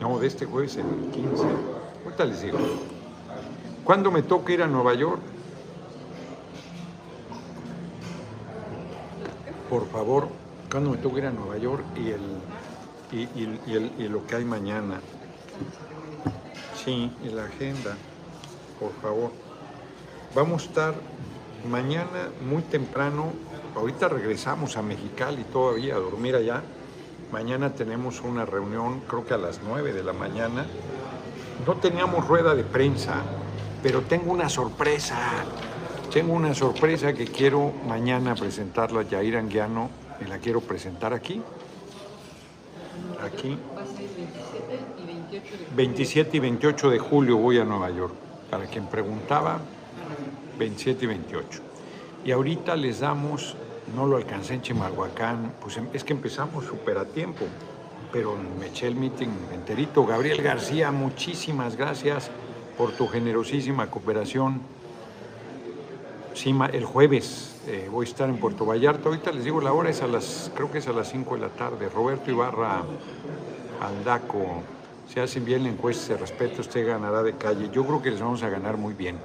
no, 0.02 0.20
de 0.20 0.28
este 0.28 0.46
jueves 0.46 0.78
en 0.78 1.12
15. 1.12 1.44
Ahorita 2.06 2.26
les 2.26 2.42
digo. 2.42 2.60
¿Cuándo 3.84 4.12
me 4.12 4.24
toca 4.24 4.52
ir 4.52 4.64
a 4.64 4.68
Nueva 4.68 4.96
York? 4.96 5.22
Por 9.70 9.88
favor, 9.90 10.28
¿cuándo 10.76 10.92
me 10.92 10.98
toca 10.98 11.20
ir 11.20 11.26
a 11.28 11.32
Nueva 11.32 11.58
York 11.58 11.86
y, 11.96 12.10
el, 12.10 12.20
y, 13.14 13.72
el, 13.74 13.94
y 13.98 14.10
lo 14.10 14.28
que 14.28 14.36
hay 14.36 14.44
mañana? 14.44 15.00
Sí, 16.84 17.10
y 17.24 17.30
la 17.30 17.46
agenda, 17.46 17.96
por 18.78 18.92
favor. 19.02 19.32
Vamos 20.36 20.64
a 20.64 20.66
estar 20.66 20.96
mañana 21.72 22.28
muy 22.46 22.62
temprano, 22.62 23.32
ahorita 23.74 24.10
regresamos 24.10 24.76
a 24.76 24.82
Mexicali 24.82 25.46
todavía 25.46 25.96
a 25.96 26.00
dormir 26.00 26.36
allá. 26.36 26.62
Mañana 27.32 27.74
tenemos 27.74 28.20
una 28.20 28.46
reunión, 28.46 29.00
creo 29.08 29.26
que 29.26 29.34
a 29.34 29.38
las 29.38 29.62
9 29.66 29.94
de 29.94 30.04
la 30.04 30.12
mañana. 30.12 30.66
No 31.66 31.76
teníamos 31.76 32.28
rueda 32.28 32.54
de 32.54 32.66
prensa, 32.66 33.22
pero 33.82 34.02
tengo 34.02 34.30
una 34.30 34.50
sorpresa. 34.50 35.16
Tengo 36.12 36.34
una 36.34 36.54
sorpresa 36.54 37.14
que 37.14 37.28
quiero 37.28 37.72
mañana 37.88 38.36
presentarla 38.36 39.00
a 39.00 39.04
Yair 39.04 39.38
Anguiano 39.38 40.04
y 40.22 40.26
la 40.26 40.38
quiero 40.40 40.62
presentar 40.62 41.14
aquí. 41.14 41.42
Aquí. 43.22 43.58
27 45.76 46.38
y 46.38 46.40
28 46.40 46.90
de 46.90 47.00
julio 47.00 47.38
voy 47.38 47.60
a 47.60 47.66
Nueva 47.66 47.90
York. 47.90 48.14
Para 48.50 48.66
quien 48.66 48.88
preguntaba, 48.88 49.60
27 50.58 51.06
y 51.06 51.08
28. 51.08 51.62
Y 52.24 52.32
ahorita 52.32 52.76
les 52.76 53.00
damos, 53.00 53.56
no 53.96 54.06
lo 54.06 54.18
alcancé 54.18 54.56
en 54.56 54.62
Chimalhuacán, 54.62 55.54
pues 55.62 55.78
em, 55.78 55.88
es 55.94 56.04
que 56.04 56.14
empezamos 56.14 56.66
súper 56.66 56.98
a 56.98 57.06
tiempo, 57.06 57.46
pero 58.12 58.38
me 58.60 58.68
eché 58.68 58.88
el 58.88 58.96
meeting 58.96 59.30
enterito. 59.54 60.06
Gabriel 60.06 60.42
García, 60.42 60.92
muchísimas 60.92 61.76
gracias 61.76 62.32
por 62.78 62.92
tu 62.92 63.08
generosísima 63.08 63.90
cooperación. 63.90 64.62
El 66.74 66.86
jueves 66.86 67.55
eh, 67.68 67.90
voy 67.92 68.06
a 68.06 68.10
estar 68.10 68.30
en 68.30 68.38
Puerto 68.38 68.66
Vallarta. 68.66 69.10
Ahorita 69.10 69.32
les 69.32 69.44
digo, 69.44 69.60
la 69.60 69.74
hora 69.74 69.90
es 69.90 70.02
a 70.04 70.08
las, 70.08 70.52
creo 70.54 70.72
que 70.72 70.78
es 70.78 70.88
a 70.88 70.94
las 70.94 71.10
5 71.10 71.36
de 71.36 71.42
la 71.42 71.50
tarde. 71.50 71.90
Roberto 71.90 72.30
Ibarra 72.30 72.84
Aldaco, 73.82 74.62
se 75.12 75.20
hacen 75.20 75.46
bien 75.46 75.64
la 75.64 75.70
encuesta, 75.70 76.06
se 76.06 76.18
respeta, 76.18 76.62
usted 76.62 76.86
ganará 76.86 77.24
de 77.24 77.34
calle. 77.34 77.70
Yo 77.72 77.84
creo 77.86 78.02
que 78.02 78.12
les 78.12 78.20
vamos 78.20 78.44
a 78.44 78.50
ganar 78.50 78.78
muy 78.78 78.94
bien. 78.94 79.18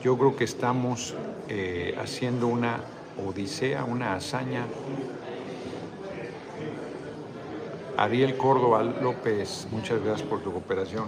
Yo 0.00 0.16
creo 0.16 0.36
que 0.36 0.44
estamos 0.44 1.14
eh, 1.48 1.96
haciendo 2.00 2.46
una 2.46 2.80
odisea, 3.26 3.84
una 3.84 4.14
hazaña. 4.14 4.64
Ariel 7.96 8.36
Córdoba 8.36 8.82
López, 8.82 9.66
muchas 9.70 10.02
gracias 10.02 10.28
por 10.28 10.40
tu 10.40 10.52
cooperación. 10.52 11.06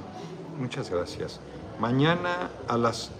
Muchas 0.58 0.90
gracias. 0.90 1.40
Mañana 1.78 2.50
a 2.68 2.76
las 2.76 3.10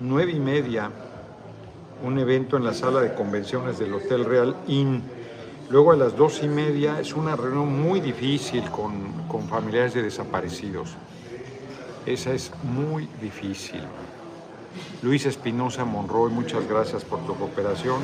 nueve 0.00 0.32
y 0.32 0.40
media, 0.40 0.90
un 2.02 2.18
evento 2.18 2.56
en 2.56 2.64
la 2.64 2.74
sala 2.74 3.00
de 3.00 3.14
convenciones 3.14 3.78
del 3.78 3.94
Hotel 3.94 4.24
Real 4.24 4.56
Inn 4.66 5.02
Luego 5.72 5.92
a 5.92 5.96
las 5.96 6.14
dos 6.14 6.42
y 6.42 6.48
media 6.48 7.00
es 7.00 7.14
una 7.14 7.34
reunión 7.34 7.80
muy 7.80 8.00
difícil 8.00 8.62
con, 8.70 9.48
familiares 9.48 9.94
de 9.94 10.02
desaparecidos. 10.02 10.90
Esa 12.04 12.34
es 12.34 12.52
muy 12.62 13.08
difícil. 13.22 13.80
Luis 15.00 15.24
Espinosa 15.24 15.86
Monroy, 15.86 16.30
muchas 16.30 16.68
gracias 16.68 17.06
por 17.06 17.20
tu 17.20 17.34
cooperación. 17.36 18.00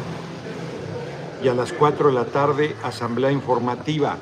Y 1.44 1.48
a 1.48 1.54
las 1.54 1.74
4 1.74 2.08
de 2.08 2.14
la 2.14 2.24
tarde, 2.24 2.74
asamblea 2.82 3.30
informativa. 3.30 4.16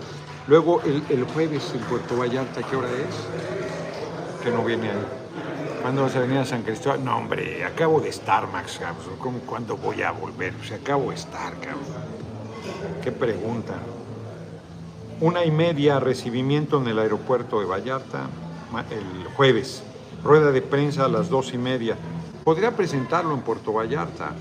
Luego 0.48 0.80
el, 0.82 1.22
jueves 1.32 1.72
en 1.72 1.82
Puerto 1.82 2.16
Vallarta, 2.16 2.64
¿qué 2.64 2.74
hora 2.74 2.88
es? 2.90 4.42
Que 4.42 4.50
no 4.50 4.64
viene 4.64 4.90
ahí. 4.90 5.25
¿Cuándo 5.86 6.02
vas 6.02 6.16
a 6.16 6.18
venir 6.18 6.38
a 6.38 6.44
San 6.44 6.64
Cristóbal? 6.64 7.04
No, 7.04 7.16
hombre, 7.16 7.64
acabo 7.64 8.00
de 8.00 8.08
estar, 8.08 8.50
Max 8.50 8.80
¿Cuándo 9.46 9.76
voy 9.76 10.02
a 10.02 10.10
volver? 10.10 10.52
O 10.52 10.74
acabo 10.74 11.10
de 11.10 11.14
estar, 11.14 11.52
cabrón. 11.60 11.84
Qué 13.04 13.12
pregunta. 13.12 13.74
Una 15.20 15.44
y 15.44 15.52
media 15.52 16.00
recibimiento 16.00 16.82
en 16.82 16.88
el 16.88 16.98
aeropuerto 16.98 17.60
de 17.60 17.66
Vallarta 17.66 18.22
el 18.90 19.32
jueves. 19.36 19.84
Rueda 20.24 20.50
de 20.50 20.60
prensa 20.60 21.04
a 21.04 21.08
las 21.08 21.28
dos 21.28 21.54
y 21.54 21.58
media. 21.58 21.96
Podría 22.42 22.72
presentarlo 22.72 23.32
en 23.32 23.42
Puerto 23.42 23.72
Vallarta 23.72 24.32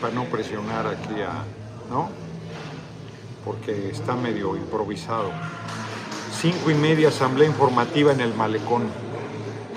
para 0.00 0.12
no 0.12 0.24
presionar 0.24 0.88
aquí 0.88 1.22
a, 1.22 1.44
¿no? 1.88 2.08
Porque 3.44 3.90
está 3.90 4.16
medio 4.16 4.56
improvisado. 4.56 5.30
Cinco 6.32 6.68
y 6.68 6.74
media 6.74 7.10
asamblea 7.10 7.46
informativa 7.46 8.10
en 8.10 8.20
el 8.20 8.34
malecón. 8.34 9.09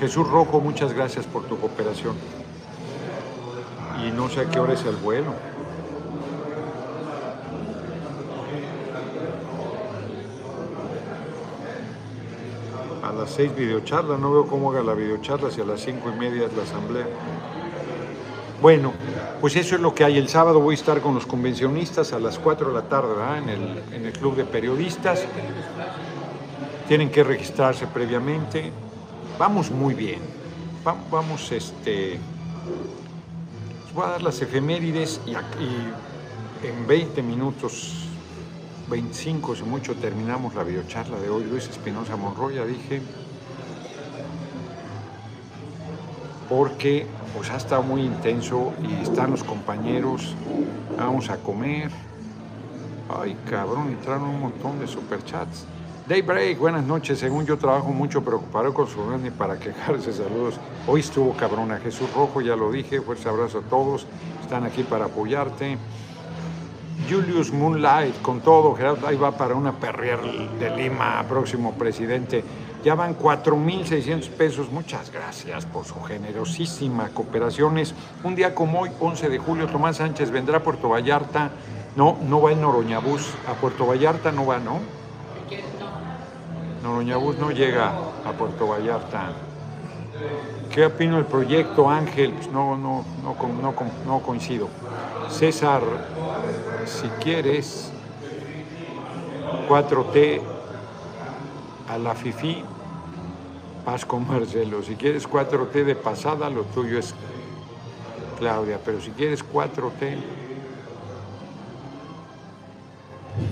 Jesús 0.03 0.27
Rojo, 0.27 0.59
muchas 0.59 0.91
gracias 0.91 1.25
por 1.25 1.45
tu 1.45 1.57
cooperación. 1.57 2.17
Y 4.05 4.11
no 4.11 4.27
sé 4.27 4.41
a 4.41 4.49
qué 4.49 4.59
hora 4.59 4.73
es 4.73 4.83
el 4.83 4.97
vuelo. 4.97 5.33
a 13.01 13.13
las 13.13 13.29
seis 13.29 13.55
videocharla, 13.55 14.17
no 14.17 14.31
veo 14.31 14.47
cómo 14.47 14.71
haga 14.71 14.81
la 14.81 14.93
videocharla 14.93 15.51
si 15.51 15.61
a 15.61 15.65
las 15.65 15.79
cinco 15.79 16.09
y 16.13 16.19
media 16.19 16.47
es 16.47 16.53
la 16.53 16.63
asamblea. 16.63 17.07
Bueno, 18.61 18.91
pues 19.39 19.55
eso 19.55 19.75
es 19.75 19.81
lo 19.81 19.95
que 19.95 20.03
hay. 20.03 20.17
El 20.17 20.27
sábado 20.27 20.59
voy 20.59 20.73
a 20.73 20.77
estar 20.79 20.99
con 20.99 21.15
los 21.15 21.25
convencionistas 21.25 22.11
a 22.11 22.19
las 22.19 22.39
4 22.39 22.67
de 22.67 22.73
la 22.73 22.89
tarde 22.89 23.13
En, 23.37 23.49
el, 23.49 23.83
en 23.93 24.05
el 24.05 24.11
club 24.11 24.35
de 24.35 24.43
periodistas. 24.43 25.23
Tienen 26.89 27.09
que 27.09 27.23
registrarse 27.23 27.87
previamente. 27.87 28.71
Vamos 29.39 29.71
muy 29.71 29.95
bien. 29.95 30.19
Vamos, 30.83 31.51
este. 31.51 32.19
Les 33.85 33.93
voy 33.93 34.05
a 34.05 34.09
dar 34.09 34.21
las 34.21 34.41
efemérides 34.41 35.21
y, 35.25 35.33
en 36.65 36.87
20 36.87 37.23
minutos 37.23 38.05
25, 38.89 39.55
si 39.55 39.63
mucho, 39.63 39.95
terminamos 39.95 40.53
la 40.53 40.63
videocharla 40.63 41.17
de 41.17 41.29
hoy. 41.29 41.45
Luis 41.45 41.67
Espinosa 41.67 42.15
Monroy, 42.15 42.55
ya 42.55 42.65
dije, 42.65 43.01
porque 46.47 47.07
pues 47.35 47.49
ha 47.49 47.57
estado 47.57 47.81
muy 47.81 48.01
intenso 48.01 48.73
y 48.83 49.01
están 49.01 49.31
los 49.31 49.43
compañeros, 49.43 50.35
vamos 50.97 51.29
a 51.29 51.37
comer. 51.37 51.89
Ay, 53.09 53.35
cabrón, 53.49 53.87
entraron 53.89 54.29
un 54.29 54.41
montón 54.41 54.79
de 54.79 54.87
superchats. 54.87 55.65
Daybreak, 56.05 56.59
buenas 56.59 56.83
noches. 56.83 57.17
Según 57.17 57.45
yo 57.45 57.57
trabajo 57.57 57.87
mucho 57.87 58.21
preocupado 58.25 58.73
con 58.73 58.87
su 58.87 58.99
y 59.25 59.29
para 59.29 59.57
quejarse. 59.57 60.11
Saludos. 60.11 60.59
Hoy 60.85 60.99
estuvo 60.99 61.31
cabrona 61.31 61.77
Jesús 61.77 62.11
Rojo, 62.13 62.41
ya 62.41 62.57
lo 62.57 62.73
dije. 62.73 62.99
Fuerte 62.99 63.29
abrazo 63.29 63.59
a 63.59 63.61
todos. 63.61 64.05
Están 64.41 64.65
aquí 64.65 64.83
para 64.83 65.05
apoyarte. 65.05 65.77
Julius 67.09 67.53
Moonlight, 67.53 68.21
con 68.21 68.41
todo, 68.41 68.75
Gerardo, 68.75 69.07
ahí 69.07 69.15
va 69.15 69.31
para 69.31 69.55
una 69.55 69.79
perrier 69.79 70.19
de 70.59 70.75
Lima, 70.75 71.23
próximo 71.29 71.73
presidente. 71.73 72.43
Ya 72.83 72.95
van 72.95 73.17
4.600 73.17 74.27
pesos. 74.27 74.69
Muchas 74.73 75.09
gracias 75.09 75.65
por 75.65 75.85
su 75.85 76.01
generosísima 76.01 77.11
cooperaciones. 77.13 77.95
Un 78.25 78.35
día 78.35 78.53
como 78.53 78.81
hoy, 78.81 78.91
11 78.99 79.29
de 79.29 79.37
julio, 79.37 79.67
Tomás 79.67 79.97
Sánchez 79.97 80.31
vendrá 80.31 80.57
a 80.57 80.63
Puerto 80.63 80.89
Vallarta. 80.89 81.51
No, 81.95 82.17
no 82.27 82.41
va 82.41 82.51
el 82.51 82.59
Noroñabús. 82.59 83.29
A 83.47 83.53
Puerto 83.53 83.87
Vallarta 83.87 84.33
no 84.33 84.45
va, 84.45 84.59
¿no? 84.59 85.02
Noroñabús 86.83 87.37
no 87.37 87.49
llega 87.49 87.93
a 88.25 88.33
Puerto 88.33 88.67
Vallarta. 88.67 89.31
¿Qué 90.69 90.85
opino 90.85 91.15
del 91.15 91.25
proyecto 91.25 91.89
Ángel? 91.89 92.33
Pues 92.33 92.51
no, 92.51 92.77
no, 92.77 93.05
no 94.05 94.19
coincido. 94.19 94.67
César, 95.29 95.81
si 96.85 97.07
quieres 97.23 97.89
4T 99.69 100.41
a 101.89 101.97
la 101.97 102.15
FIFI, 102.15 102.65
paz 103.85 104.05
con 104.05 104.27
Marcelo. 104.27 104.83
Si 104.83 104.95
quieres 104.95 105.27
4T 105.29 105.85
de 105.85 105.95
pasada, 105.95 106.49
lo 106.49 106.63
tuyo 106.63 106.99
es 106.99 107.15
Claudia. 108.37 108.77
Pero 108.83 108.99
si 108.99 109.11
quieres 109.11 109.41
4T 109.41 110.17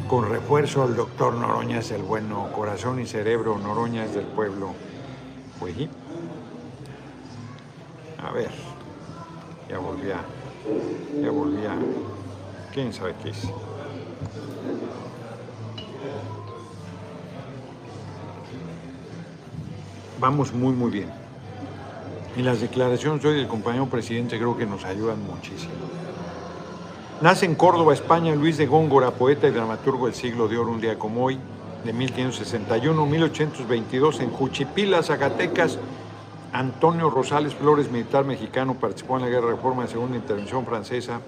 con 0.07 0.29
refuerzo, 0.29 0.85
el 0.85 0.95
doctor 0.95 1.33
Noroña 1.33 1.79
es 1.79 1.91
el 1.91 2.03
bueno, 2.03 2.49
corazón 2.53 2.99
y 2.99 3.05
cerebro, 3.05 3.57
Noroña 3.57 4.05
es 4.05 4.13
del 4.13 4.25
pueblo. 4.25 4.73
Pues 5.59 5.75
A 8.17 8.31
ver, 8.31 8.51
ya 9.69 9.77
volví 9.77 10.11
a, 10.11 10.21
ya 11.21 11.31
volví 11.31 11.65
a, 11.65 11.75
quién 12.73 12.91
sabe 12.91 13.15
qué 13.21 13.29
es. 13.29 13.47
Vamos 20.19 20.53
muy, 20.53 20.73
muy 20.73 20.91
bien. 20.91 21.09
Y 22.37 22.43
las 22.43 22.61
declaraciones 22.61 23.25
hoy 23.25 23.37
del 23.37 23.47
compañero 23.47 23.87
presidente 23.87 24.37
creo 24.37 24.55
que 24.55 24.65
nos 24.65 24.85
ayudan 24.85 25.21
muchísimo. 25.25 26.00
Nace 27.21 27.45
en 27.45 27.53
Córdoba, 27.53 27.93
España, 27.93 28.33
Luis 28.33 28.57
de 28.57 28.65
Góngora, 28.65 29.11
poeta 29.11 29.47
y 29.47 29.51
dramaturgo 29.51 30.07
del 30.07 30.15
siglo 30.15 30.47
de 30.47 30.57
oro, 30.57 30.71
un 30.71 30.81
día 30.81 30.97
como 30.97 31.23
hoy, 31.23 31.37
de 31.85 31.93
1561, 31.93 33.05
1822, 33.05 34.21
en 34.21 34.31
Juchipila, 34.31 35.03
Zacatecas. 35.03 35.77
Antonio 36.51 37.11
Rosales 37.11 37.53
Flores, 37.53 37.91
militar 37.91 38.25
mexicano, 38.25 38.73
participó 38.73 39.17
en 39.17 39.21
la 39.21 39.29
Guerra 39.29 39.45
de 39.45 39.51
Reforma 39.51 39.83
de 39.83 39.89
Segunda 39.89 40.17
Intervención 40.17 40.65
Francesa 40.65 41.21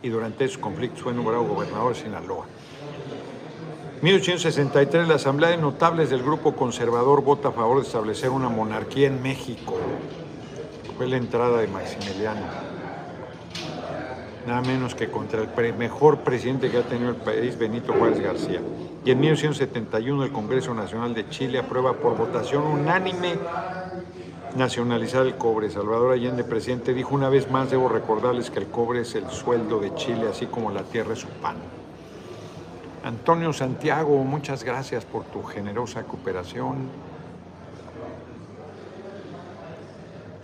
y 0.00 0.08
durante 0.08 0.46
esos 0.46 0.56
conflictos 0.56 1.02
fue 1.02 1.12
nombrado 1.12 1.44
gobernador 1.44 1.94
de 1.94 2.00
Sinaloa. 2.00 2.46
1863, 4.00 5.06
la 5.06 5.16
Asamblea 5.16 5.50
de 5.50 5.58
Notables 5.58 6.08
del 6.08 6.22
Grupo 6.22 6.56
Conservador 6.56 7.22
vota 7.22 7.48
a 7.48 7.52
favor 7.52 7.82
de 7.82 7.86
establecer 7.86 8.30
una 8.30 8.48
monarquía 8.48 9.08
en 9.08 9.20
México. 9.22 9.76
Fue 10.96 11.06
la 11.06 11.18
entrada 11.18 11.58
de 11.58 11.68
Maximiliano. 11.68 12.67
Nada 14.48 14.62
menos 14.62 14.94
que 14.94 15.10
contra 15.10 15.42
el 15.42 15.74
mejor 15.74 16.20
presidente 16.20 16.70
que 16.70 16.78
ha 16.78 16.82
tenido 16.82 17.10
el 17.10 17.16
país, 17.16 17.58
Benito 17.58 17.92
Juárez 17.92 18.18
García. 18.18 18.62
Y 19.04 19.10
en 19.10 19.20
1971, 19.20 20.24
el 20.24 20.32
Congreso 20.32 20.72
Nacional 20.72 21.12
de 21.12 21.28
Chile 21.28 21.58
aprueba 21.58 21.92
por 21.92 22.16
votación 22.16 22.62
unánime 22.62 23.34
nacionalizar 24.56 25.26
el 25.26 25.34
cobre. 25.34 25.68
Salvador 25.68 26.12
Allende, 26.12 26.44
presidente, 26.44 26.94
dijo 26.94 27.14
una 27.14 27.28
vez 27.28 27.50
más, 27.50 27.70
debo 27.70 27.90
recordarles 27.90 28.50
que 28.50 28.60
el 28.60 28.68
cobre 28.68 29.02
es 29.02 29.14
el 29.16 29.28
sueldo 29.28 29.80
de 29.80 29.94
Chile, 29.96 30.28
así 30.30 30.46
como 30.46 30.70
la 30.70 30.82
tierra 30.82 31.12
es 31.12 31.18
su 31.18 31.28
pan. 31.28 31.56
Antonio 33.04 33.52
Santiago, 33.52 34.24
muchas 34.24 34.64
gracias 34.64 35.04
por 35.04 35.24
tu 35.24 35.42
generosa 35.42 36.04
cooperación. 36.04 36.88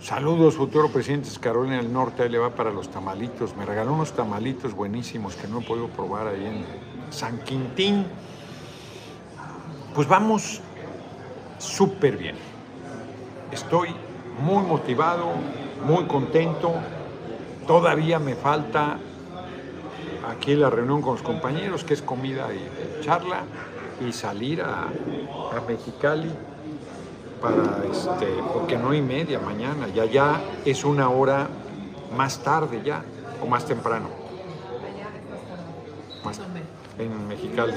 Saludos, 0.05 0.53
futuro 0.53 0.89
presidente 0.89 1.31
de 1.31 1.39
Carolina 1.39 1.77
del 1.77 1.91
Norte, 1.91 2.21
ahí 2.21 2.29
le 2.29 2.37
va 2.37 2.51
para 2.51 2.69
los 2.69 2.91
tamalitos. 2.91 3.55
Me 3.55 3.65
regaló 3.65 3.91
unos 3.93 4.11
tamalitos 4.11 4.75
buenísimos 4.75 5.35
que 5.35 5.47
no 5.47 5.61
he 5.61 5.63
podido 5.63 5.87
probar 5.87 6.27
ahí 6.27 6.45
en 6.45 6.63
San 7.09 7.39
Quintín. 7.39 8.05
Pues 9.95 10.07
vamos 10.07 10.61
súper 11.57 12.17
bien. 12.17 12.35
Estoy 13.51 13.95
muy 14.43 14.63
motivado, 14.63 15.25
muy 15.83 16.05
contento. 16.05 16.75
Todavía 17.65 18.19
me 18.19 18.35
falta 18.35 18.99
aquí 20.29 20.53
la 20.53 20.69
reunión 20.69 21.01
con 21.01 21.13
los 21.13 21.23
compañeros, 21.23 21.83
que 21.83 21.95
es 21.95 22.03
comida 22.03 22.49
y 22.53 23.03
charla, 23.03 23.41
y 24.07 24.11
salir 24.11 24.61
a, 24.61 24.83
a 24.83 25.61
Mexicali 25.67 26.29
para 27.41 27.83
este, 27.91 28.27
porque 28.53 28.77
no 28.77 28.91
hay 28.91 29.01
media 29.01 29.39
mañana, 29.39 29.87
ya 29.87 30.05
ya 30.05 30.41
es 30.63 30.83
una 30.83 31.09
hora 31.09 31.47
más 32.15 32.39
tarde 32.39 32.81
ya, 32.83 33.03
o 33.41 33.45
más 33.45 33.65
temprano. 33.65 34.07
Más, 36.23 36.41
en 36.97 37.27
Mexicali, 37.27 37.73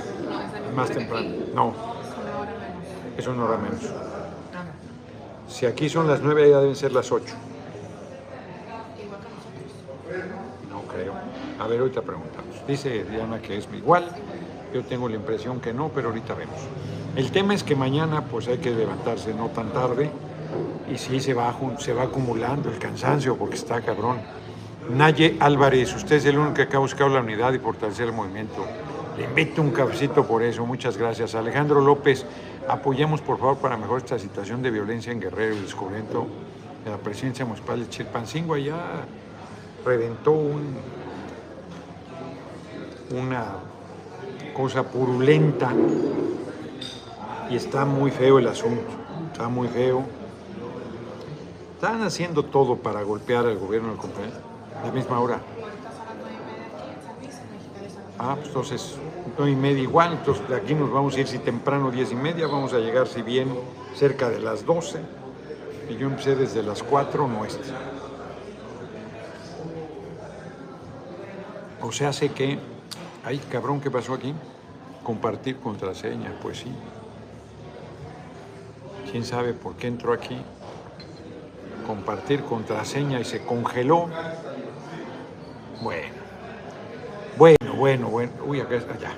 más 0.75 0.90
temprano. 0.90 1.29
No, 1.55 1.75
es 3.16 3.27
una 3.27 3.44
hora 3.44 3.57
menos. 3.59 3.92
Si 5.49 5.66
aquí 5.66 5.88
son 5.88 6.07
las 6.07 6.21
nueve, 6.21 6.51
ya 6.51 6.61
deben 6.61 6.77
ser 6.77 6.92
las 6.92 7.11
ocho. 7.11 7.35
No 10.71 10.83
creo. 10.83 11.14
A 11.59 11.66
ver, 11.66 11.81
ahorita 11.81 12.03
preguntamos. 12.03 12.66
Dice 12.66 13.05
Diana 13.05 13.40
que 13.40 13.59
es 13.59 13.68
igual. 13.73 14.09
Yo 14.73 14.85
tengo 14.85 15.09
la 15.09 15.16
impresión 15.16 15.61
que 15.61 15.73
no, 15.73 15.88
pero 15.88 16.09
ahorita 16.09 16.35
vemos. 16.35 16.61
El 17.18 17.33
tema 17.33 17.52
es 17.52 17.64
que 17.64 17.74
mañana 17.74 18.22
pues 18.26 18.46
hay 18.46 18.59
que 18.59 18.70
levantarse 18.70 19.35
no 19.35 19.48
tan 19.48 19.72
tarde 19.72 20.09
y 20.88 20.96
sí 20.98 21.18
se 21.18 21.35
va, 21.35 21.48
acumulando 21.48 22.70
el 22.70 22.78
cansancio 22.78 23.37
porque 23.37 23.57
está 23.57 23.81
cabrón. 23.81 24.18
Naye 24.88 25.37
Álvarez, 25.40 25.96
usted 25.96 26.14
es 26.14 26.26
el 26.26 26.38
único 26.38 26.68
que 26.68 26.76
ha 26.76 26.78
buscado 26.78 27.11
la 27.11 27.18
unidad 27.18 27.52
y 27.54 27.59
fortalecer 27.59 28.07
el 28.07 28.12
movimiento. 28.12 28.64
Le 29.16 29.24
invito 29.24 29.61
un 29.61 29.72
cafecito 29.72 30.24
por 30.28 30.44
eso, 30.44 30.64
muchas 30.64 30.96
gracias. 30.96 31.35
Alejandro 31.35 31.81
López, 31.81 32.24
apoyemos 32.68 33.20
por 33.20 33.37
favor 33.37 33.59
para 33.59 33.76
mejorar 33.76 34.04
esta 34.04 34.20
situación 34.20 34.62
de 34.62 34.70
violencia 34.70 35.11
en 35.11 35.18
Guerrero 35.18 35.57
y 35.57 35.62
descubrimiento 35.62 36.24
de 36.85 36.90
la 36.92 36.98
presidencia 36.98 37.44
municipal 37.44 37.81
de 37.81 37.88
Chilpancingo. 37.88 38.54
Allá 38.54 38.76
reventó 39.85 40.31
un, 40.31 40.76
una 43.11 43.44
cosa 44.54 44.85
purulenta 44.85 45.72
y 47.51 47.57
está 47.57 47.85
muy 47.85 48.11
feo 48.11 48.39
el 48.39 48.47
asunto, 48.47 48.91
está 49.33 49.49
muy 49.49 49.69
feo. 49.69 50.03
Están 51.75 52.03
haciendo 52.03 52.43
todo 52.43 52.77
para 52.77 53.03
golpear 53.03 53.47
al 53.47 53.57
gobierno 53.57 53.91
del 53.91 53.99
compañero 53.99 54.37
a 54.83 54.87
la 54.87 54.93
misma 54.93 55.21
hora. 55.21 55.41
Ah, 58.19 58.35
pues 58.35 58.49
entonces, 58.49 58.97
nueve 59.37 59.53
y 59.53 59.57
media 59.57 59.83
igual, 59.83 60.13
entonces 60.15 60.43
aquí 60.51 60.75
nos 60.75 60.91
vamos 60.91 61.17
a 61.17 61.21
ir 61.21 61.29
si 61.29 61.39
temprano, 61.39 61.91
diez 61.93 62.11
y 62.11 62.17
media, 62.17 62.49
vamos 62.49 62.73
a 62.73 62.79
llegar 62.79 63.07
si 63.07 63.23
bien 63.23 63.49
cerca 63.95 64.29
de 64.29 64.41
las 64.41 64.67
12. 64.67 64.99
Y 65.89 65.97
yo 65.97 66.09
empecé 66.09 66.35
desde 66.35 66.63
las 66.63 66.83
4 66.83 67.29
nuestra. 67.29 67.77
O 71.81 71.93
sea, 71.93 72.13
sé 72.13 72.31
que, 72.31 72.59
ay 73.25 73.39
cabrón, 73.51 73.81
¿qué 73.81 73.91
pasó 73.91 74.15
aquí? 74.15 74.35
Compartir 75.05 75.59
contraseña, 75.59 76.37
pues 76.43 76.59
sí. 76.59 76.73
¿Quién 79.11 79.25
sabe 79.25 79.55
por 79.55 79.77
qué 79.77 79.87
entró 79.87 80.12
aquí? 80.12 80.37
Compartir 81.87 82.42
contraseña 82.42 83.18
y 83.21 83.25
se 83.25 83.44
congeló. 83.44 84.09
Bueno, 85.81 86.14
bueno, 87.38 87.75
bueno, 87.77 88.09
bueno. 88.09 88.33
Uy, 88.44 88.61
acá 88.61 88.77
está, 88.77 88.94
allá. 88.94 89.12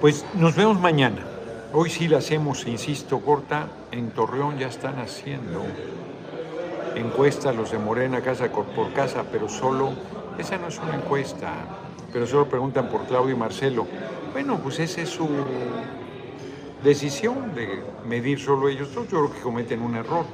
Pues 0.00 0.26
nos 0.34 0.54
vemos 0.54 0.78
mañana. 0.78 1.24
Hoy 1.72 1.88
sí 1.88 2.06
la 2.06 2.18
hacemos, 2.18 2.66
insisto, 2.66 3.20
corta. 3.20 3.68
En 3.92 4.10
Torreón 4.10 4.58
ya 4.58 4.66
están 4.66 4.98
haciendo 4.98 5.62
encuesta 6.94 7.52
los 7.52 7.70
de 7.70 7.78
Morena 7.78 8.20
casa 8.20 8.50
por 8.50 8.92
casa, 8.92 9.24
pero 9.32 9.48
solo, 9.48 9.92
esa 10.38 10.58
no 10.58 10.68
es 10.68 10.78
una 10.78 10.96
encuesta, 10.96 11.52
pero 12.12 12.26
solo 12.26 12.46
preguntan 12.46 12.88
por 12.88 13.04
Claudio 13.06 13.34
y 13.34 13.38
Marcelo. 13.38 13.86
Bueno, 14.32 14.58
pues 14.62 14.78
esa 14.80 15.00
es 15.00 15.08
su 15.08 15.28
decisión 16.82 17.54
de 17.54 17.82
medir 18.06 18.40
solo 18.40 18.68
ellos 18.68 18.94
dos. 18.94 19.08
Yo 19.08 19.18
creo 19.20 19.32
que 19.32 19.40
cometen 19.40 19.82
un 19.82 19.96
error, 19.96 20.24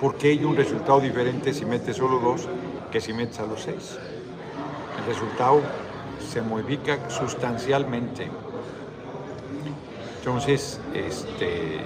porque 0.00 0.28
hay 0.28 0.44
un 0.44 0.56
resultado 0.56 1.00
diferente 1.00 1.52
si 1.52 1.64
metes 1.64 1.96
solo 1.96 2.18
dos 2.18 2.48
que 2.90 3.00
si 3.00 3.12
metes 3.12 3.38
a 3.40 3.46
los 3.46 3.62
seis. 3.62 3.98
El 4.98 5.06
resultado 5.06 5.60
se 6.30 6.42
modifica 6.42 7.10
sustancialmente. 7.10 8.28
Entonces, 10.18 10.80
este, 10.94 11.80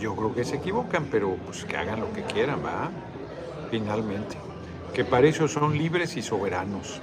yo 0.00 0.14
creo 0.16 0.34
que 0.34 0.44
se 0.44 0.56
equivocan, 0.56 1.08
pero 1.10 1.36
pues 1.44 1.64
que 1.64 1.76
hagan 1.76 2.00
lo 2.00 2.12
que 2.12 2.22
quieran, 2.22 2.64
¿va? 2.64 2.90
Finalmente. 3.70 4.36
Que 4.94 5.04
para 5.04 5.26
eso 5.26 5.48
son 5.48 5.76
libres 5.76 6.16
y 6.16 6.22
soberanos. 6.22 7.00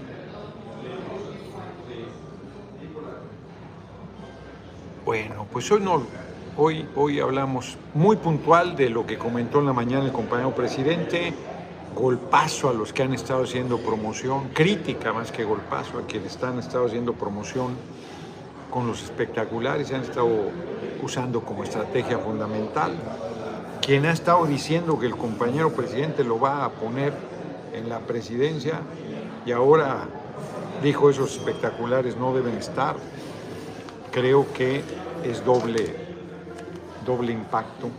Bueno, 5.11 5.45
pues 5.51 5.69
hoy 5.69 5.81
no, 5.81 6.03
hoy, 6.55 6.87
hoy 6.95 7.19
hablamos 7.19 7.77
muy 7.93 8.15
puntual 8.15 8.77
de 8.77 8.89
lo 8.89 9.05
que 9.05 9.17
comentó 9.17 9.59
en 9.59 9.65
la 9.65 9.73
mañana 9.73 10.05
el 10.05 10.13
compañero 10.13 10.55
presidente, 10.55 11.33
golpazo 11.93 12.69
a 12.69 12.73
los 12.73 12.93
que 12.93 13.03
han 13.03 13.13
estado 13.13 13.43
haciendo 13.43 13.77
promoción, 13.79 14.47
crítica 14.53 15.11
más 15.11 15.33
que 15.33 15.43
golpazo 15.43 15.97
a 15.97 16.07
quienes 16.07 16.31
están 16.31 16.59
estado 16.59 16.85
haciendo 16.85 17.11
promoción 17.11 17.75
con 18.69 18.87
los 18.87 19.03
espectaculares, 19.03 19.89
se 19.89 19.95
han 19.95 20.03
estado 20.03 20.29
usando 21.03 21.41
como 21.41 21.65
estrategia 21.65 22.17
fundamental. 22.17 22.93
Quien 23.81 24.05
ha 24.05 24.13
estado 24.13 24.45
diciendo 24.45 24.97
que 24.97 25.07
el 25.07 25.17
compañero 25.17 25.73
presidente 25.73 26.23
lo 26.23 26.39
va 26.39 26.63
a 26.63 26.69
poner 26.69 27.11
en 27.73 27.89
la 27.89 27.99
presidencia 27.99 28.79
y 29.45 29.51
ahora 29.51 30.05
dijo 30.81 31.09
esos 31.09 31.33
espectaculares 31.33 32.15
no 32.15 32.33
deben 32.33 32.55
estar, 32.55 32.95
creo 34.11 34.51
que 34.53 34.81
es 35.23 35.43
doble, 35.43 35.95
doble 37.05 37.31
impacto. 37.31 37.89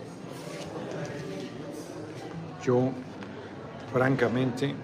Yo, 2.64 2.90
francamente, 3.92 4.74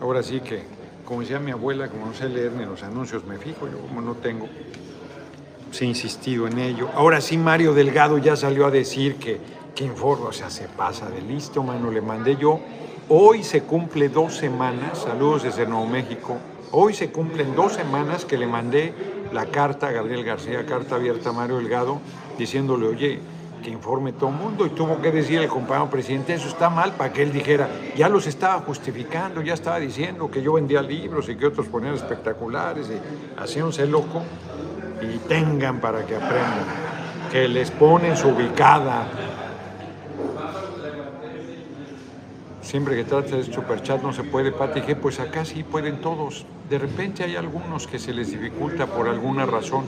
ahora 0.00 0.22
sí 0.22 0.40
que, 0.40 0.62
como 1.04 1.20
decía 1.20 1.38
mi 1.38 1.52
abuela, 1.52 1.88
como 1.88 2.06
no 2.06 2.14
sé 2.14 2.28
leer 2.28 2.52
ni 2.52 2.64
los 2.64 2.82
anuncios, 2.82 3.24
me 3.24 3.38
fijo, 3.38 3.68
yo 3.68 3.78
como 3.78 4.00
no 4.00 4.14
tengo, 4.14 4.48
se 5.70 5.84
ha 5.84 5.88
insistido 5.88 6.46
en 6.46 6.58
ello. 6.58 6.88
Ahora 6.94 7.20
sí, 7.20 7.36
Mario 7.38 7.74
Delgado 7.74 8.18
ya 8.18 8.36
salió 8.36 8.66
a 8.66 8.70
decir 8.70 9.16
que 9.16 9.40
que 9.74 9.84
informa, 9.84 10.26
o 10.26 10.32
sea, 10.32 10.50
se 10.50 10.68
pasa 10.68 11.10
de 11.10 11.20
listo, 11.20 11.62
mano, 11.62 11.90
le 11.90 12.00
mandé 12.00 12.36
yo. 12.36 12.60
Hoy 13.08 13.42
se 13.42 13.62
cumple 13.62 14.08
dos 14.08 14.36
semanas, 14.36 14.98
saludos 14.98 15.42
desde 15.42 15.66
Nuevo 15.66 15.86
México, 15.86 16.36
hoy 16.70 16.94
se 16.94 17.10
cumplen 17.10 17.54
dos 17.54 17.74
semanas 17.74 18.24
que 18.24 18.38
le 18.38 18.46
mandé 18.46 18.94
la 19.34 19.46
carta 19.46 19.88
a 19.88 19.90
Gabriel 19.90 20.24
García, 20.24 20.64
carta 20.64 20.94
abierta 20.94 21.30
a 21.30 21.32
Mario 21.32 21.56
Delgado, 21.56 22.00
diciéndole, 22.38 22.86
oye, 22.86 23.20
que 23.64 23.70
informe 23.70 24.12
todo 24.12 24.30
el 24.30 24.36
mundo 24.36 24.64
y 24.64 24.70
tuvo 24.70 25.00
que 25.02 25.10
decir 25.10 25.40
el 25.40 25.48
compañero 25.48 25.90
presidente, 25.90 26.34
eso 26.34 26.46
está 26.46 26.70
mal, 26.70 26.92
para 26.92 27.12
que 27.12 27.22
él 27.22 27.32
dijera, 27.32 27.68
ya 27.96 28.08
los 28.08 28.28
estaba 28.28 28.60
justificando, 28.60 29.42
ya 29.42 29.54
estaba 29.54 29.80
diciendo 29.80 30.30
que 30.30 30.40
yo 30.40 30.52
vendía 30.52 30.82
libros 30.82 31.28
y 31.28 31.34
que 31.34 31.46
otros 31.46 31.66
ponían 31.66 31.94
espectaculares 31.94 32.88
y 32.88 33.40
hacíanse 33.40 33.86
loco 33.86 34.22
y 35.02 35.18
tengan 35.26 35.80
para 35.80 36.06
que 36.06 36.14
aprendan, 36.14 36.66
que 37.32 37.48
les 37.48 37.72
ponen 37.72 38.16
su 38.16 38.28
ubicada. 38.28 39.08
Siempre 42.62 42.94
que 42.94 43.04
trata 43.04 43.36
de 43.36 43.42
superchat 43.42 44.00
no 44.00 44.12
se 44.12 44.22
puede, 44.22 44.52
Pati, 44.52 44.80
dije, 44.80 44.94
pues 44.94 45.18
acá 45.18 45.44
sí 45.44 45.64
pueden 45.64 46.00
todos. 46.00 46.46
De 46.74 46.80
repente 46.80 47.22
hay 47.22 47.36
algunos 47.36 47.86
que 47.86 48.00
se 48.00 48.12
les 48.12 48.32
dificulta 48.32 48.88
por 48.88 49.06
alguna 49.06 49.46
razón 49.46 49.84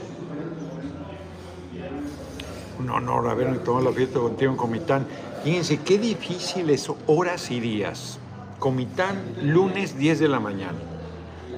un 2.79 2.89
honor 2.89 3.27
haberme 3.27 3.57
tomado 3.57 3.89
la 3.89 3.91
fiesta 3.91 4.19
contigo 4.19 4.53
en 4.53 4.57
Comitán. 4.57 5.05
Fíjense 5.43 5.81
qué 5.81 5.97
difíciles 5.97 6.89
horas 7.05 7.51
y 7.51 7.59
días. 7.59 8.19
Comitán, 8.57 9.21
lunes 9.41 9.97
10 9.97 10.17
de 10.17 10.29
la 10.29 10.39
mañana. 10.39 10.77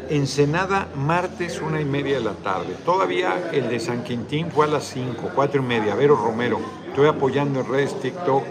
Ensenada, 0.09 0.87
martes, 0.95 1.61
una 1.61 1.79
y 1.79 1.85
media 1.85 2.17
de 2.17 2.23
la 2.23 2.33
tarde. 2.33 2.73
Todavía 2.83 3.51
el 3.53 3.69
de 3.69 3.79
San 3.79 4.03
Quintín 4.03 4.49
fue 4.49 4.65
a 4.65 4.69
las 4.69 4.85
5, 4.85 5.29
4 5.35 5.61
y 5.61 5.63
media. 5.63 5.93
Vero 5.93 6.15
Romero, 6.15 6.59
estoy 6.87 7.07
apoyando 7.07 7.59
en 7.59 7.67
redes 7.67 7.93
TikTok. 8.01 8.43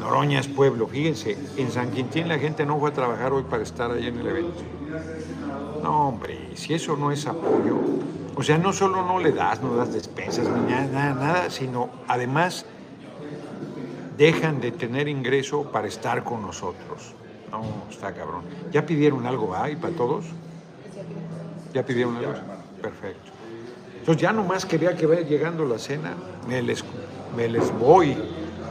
Noroña 0.00 0.40
pueblo. 0.56 0.86
Fíjense, 0.86 1.36
en 1.58 1.70
San 1.70 1.90
Quintín 1.90 2.28
la 2.28 2.38
gente 2.38 2.64
no 2.64 2.78
fue 2.78 2.88
a 2.88 2.94
trabajar 2.94 3.34
hoy 3.34 3.42
para 3.42 3.62
estar 3.62 3.90
ahí 3.90 4.06
en 4.06 4.18
el 4.20 4.26
evento. 4.26 4.62
No, 5.84 6.08
hombre, 6.08 6.38
si 6.54 6.72
eso 6.72 6.96
no 6.96 7.12
es 7.12 7.26
apoyo, 7.26 7.76
o 8.34 8.42
sea, 8.42 8.56
no 8.56 8.72
solo 8.72 9.04
no 9.04 9.18
le 9.18 9.32
das, 9.32 9.60
no 9.60 9.76
das 9.76 9.92
despensas, 9.92 10.48
ni 10.48 10.72
nada, 10.72 11.12
nada, 11.12 11.50
sino 11.50 11.90
además 12.08 12.64
dejan 14.16 14.62
de 14.62 14.72
tener 14.72 15.08
ingreso 15.08 15.64
para 15.64 15.86
estar 15.86 16.24
con 16.24 16.40
nosotros. 16.40 17.12
No, 17.50 17.62
está 17.90 18.14
cabrón. 18.14 18.44
¿Ya 18.72 18.86
pidieron 18.86 19.26
algo 19.26 19.54
ahí 19.54 19.76
para 19.76 19.94
todos? 19.94 20.24
¿Ya 21.74 21.84
pidieron 21.84 22.16
algo? 22.16 22.32
Perfecto. 22.80 23.30
Entonces 23.98 24.22
ya 24.22 24.32
nomás 24.32 24.64
quería 24.64 24.96
que 24.96 25.04
vaya 25.04 25.20
llegando 25.20 25.66
la 25.66 25.78
cena, 25.78 26.14
me 26.48 26.62
les, 26.62 26.82
me 27.36 27.46
les 27.46 27.70
voy, 27.78 28.16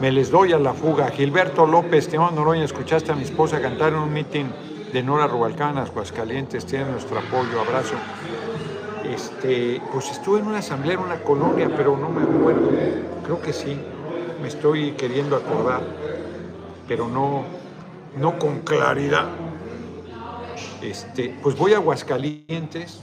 me 0.01 0.11
les 0.11 0.31
doy 0.31 0.51
a 0.51 0.57
la 0.57 0.73
fuga. 0.73 1.11
Gilberto 1.11 1.67
López, 1.67 2.09
Teón 2.09 2.33
Noroña, 2.33 2.63
escuchaste 2.63 3.11
a 3.11 3.15
mi 3.15 3.21
esposa 3.21 3.61
cantar 3.61 3.93
en 3.93 3.99
un 3.99 4.11
meeting 4.11 4.45
de 4.93 5.01
Nora 5.01 5.25
Rubalcán, 5.25 5.79
Aguascalientes, 5.79 6.67
tiene 6.67 6.85
nuestro 6.85 7.17
apoyo, 7.17 7.59
abrazo. 7.59 7.95
Este, 9.03 9.81
pues 9.91 10.11
estuve 10.11 10.39
en 10.39 10.47
una 10.47 10.59
asamblea 10.59 10.93
en 10.93 10.99
una 10.99 11.19
colonia, 11.23 11.67
pero 11.75 11.97
no 11.97 12.09
me 12.09 12.21
acuerdo. 12.21 12.69
Creo 13.23 13.41
que 13.41 13.53
sí, 13.53 13.75
me 14.39 14.47
estoy 14.47 14.91
queriendo 14.91 15.35
acordar, 15.35 15.81
pero 16.87 17.07
no, 17.07 17.43
no 18.19 18.37
con 18.37 18.59
claridad. 18.59 19.29
Este, 20.79 21.35
pues 21.41 21.57
voy 21.57 21.73
a 21.73 21.77
Aguascalientes 21.77 23.01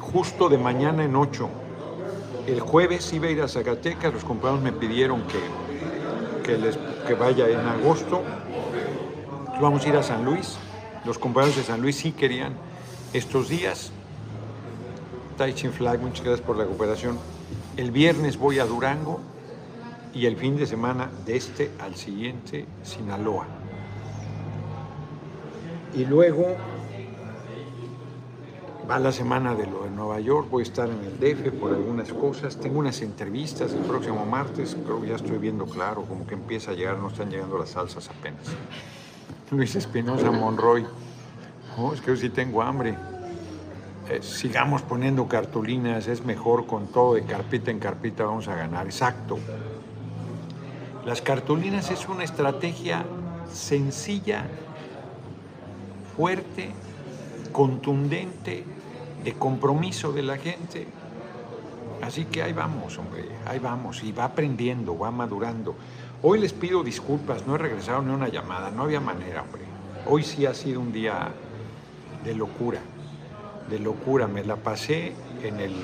justo 0.00 0.48
de 0.48 0.58
mañana 0.58 1.04
en 1.04 1.14
8. 1.14 1.48
El 2.48 2.60
jueves 2.60 3.12
iba 3.12 3.28
a 3.28 3.30
ir 3.30 3.40
a 3.40 3.46
Zacatecas, 3.46 4.12
los 4.12 4.24
compañeros 4.24 4.62
me 4.62 4.72
pidieron 4.72 5.22
que, 5.28 5.38
que, 6.42 6.58
les, 6.58 6.78
que 7.06 7.14
vaya 7.14 7.48
en 7.48 7.60
agosto. 7.60 8.22
Vamos 9.60 9.84
a 9.84 9.88
ir 9.88 9.96
a 9.96 10.02
San 10.02 10.24
Luis 10.24 10.58
los 11.04 11.18
compañeros 11.18 11.56
de 11.56 11.64
San 11.64 11.80
Luis 11.82 11.96
sí 11.96 12.12
querían 12.12 12.54
estos 13.12 13.48
días. 13.48 13.90
Taichin 15.36 15.72
Flag, 15.72 15.98
muchas 15.98 16.24
gracias 16.24 16.46
por 16.46 16.56
la 16.56 16.64
cooperación. 16.64 17.18
El 17.76 17.90
viernes 17.90 18.38
voy 18.38 18.60
a 18.60 18.66
Durango 18.66 19.20
y 20.14 20.26
el 20.26 20.36
fin 20.36 20.56
de 20.56 20.64
semana 20.64 21.10
de 21.26 21.36
este 21.36 21.70
al 21.80 21.96
siguiente 21.96 22.66
Sinaloa. 22.84 23.46
Y 25.94 26.04
luego 26.04 26.56
va 28.92 28.98
la 28.98 29.12
semana 29.12 29.54
de 29.54 29.66
lo 29.66 29.84
de 29.84 29.90
Nueva 29.90 30.20
York, 30.20 30.48
voy 30.50 30.60
a 30.60 30.64
estar 30.64 30.86
en 30.86 30.98
el 30.98 31.18
DF 31.18 31.58
por 31.58 31.72
algunas 31.72 32.12
cosas, 32.12 32.58
tengo 32.58 32.78
unas 32.78 33.00
entrevistas 33.00 33.72
el 33.72 33.80
próximo 33.80 34.26
martes, 34.26 34.76
creo 34.84 35.00
que 35.00 35.08
ya 35.08 35.16
estoy 35.16 35.38
viendo 35.38 35.64
claro, 35.64 36.02
como 36.02 36.26
que 36.26 36.34
empieza 36.34 36.72
a 36.72 36.74
llegar, 36.74 36.98
no 36.98 37.08
están 37.08 37.30
llegando 37.30 37.56
las 37.58 37.70
salsas 37.70 38.10
apenas. 38.10 38.42
Luis 39.50 39.74
Espinosa 39.76 40.30
Monroy. 40.30 40.84
Oh, 41.78 41.94
es 41.94 42.02
que 42.02 42.08
yo 42.08 42.16
sí 42.16 42.28
tengo 42.28 42.60
hambre. 42.60 42.94
Eh, 44.10 44.20
sigamos 44.20 44.82
poniendo 44.82 45.26
cartulinas, 45.26 46.06
es 46.06 46.22
mejor 46.22 46.66
con 46.66 46.88
todo 46.88 47.14
de 47.14 47.22
carpita 47.22 47.70
en 47.70 47.78
carpita 47.78 48.24
vamos 48.24 48.46
a 48.48 48.56
ganar. 48.56 48.84
Exacto. 48.84 49.38
Las 51.06 51.22
cartulinas 51.22 51.90
es 51.90 52.06
una 52.08 52.24
estrategia 52.24 53.06
sencilla, 53.50 54.44
fuerte, 56.14 56.72
contundente, 57.52 58.64
de 59.24 59.34
compromiso 59.34 60.12
de 60.12 60.22
la 60.22 60.36
gente. 60.36 60.86
Así 62.02 62.24
que 62.24 62.42
ahí 62.42 62.52
vamos, 62.52 62.98
hombre, 62.98 63.28
ahí 63.46 63.58
vamos, 63.58 64.02
y 64.02 64.12
va 64.12 64.24
aprendiendo, 64.24 64.98
va 64.98 65.10
madurando. 65.10 65.76
Hoy 66.22 66.40
les 66.40 66.52
pido 66.52 66.82
disculpas, 66.82 67.46
no 67.46 67.54
he 67.54 67.58
regresado 67.58 68.02
ni 68.02 68.12
una 68.12 68.28
llamada, 68.28 68.70
no 68.70 68.82
había 68.82 69.00
manera, 69.00 69.42
hombre. 69.42 69.62
Hoy 70.06 70.24
sí 70.24 70.46
ha 70.46 70.54
sido 70.54 70.80
un 70.80 70.92
día 70.92 71.30
de 72.24 72.34
locura, 72.34 72.80
de 73.70 73.78
locura. 73.78 74.26
Me 74.26 74.44
la 74.44 74.56
pasé 74.56 75.12
en 75.42 75.60
el 75.60 75.74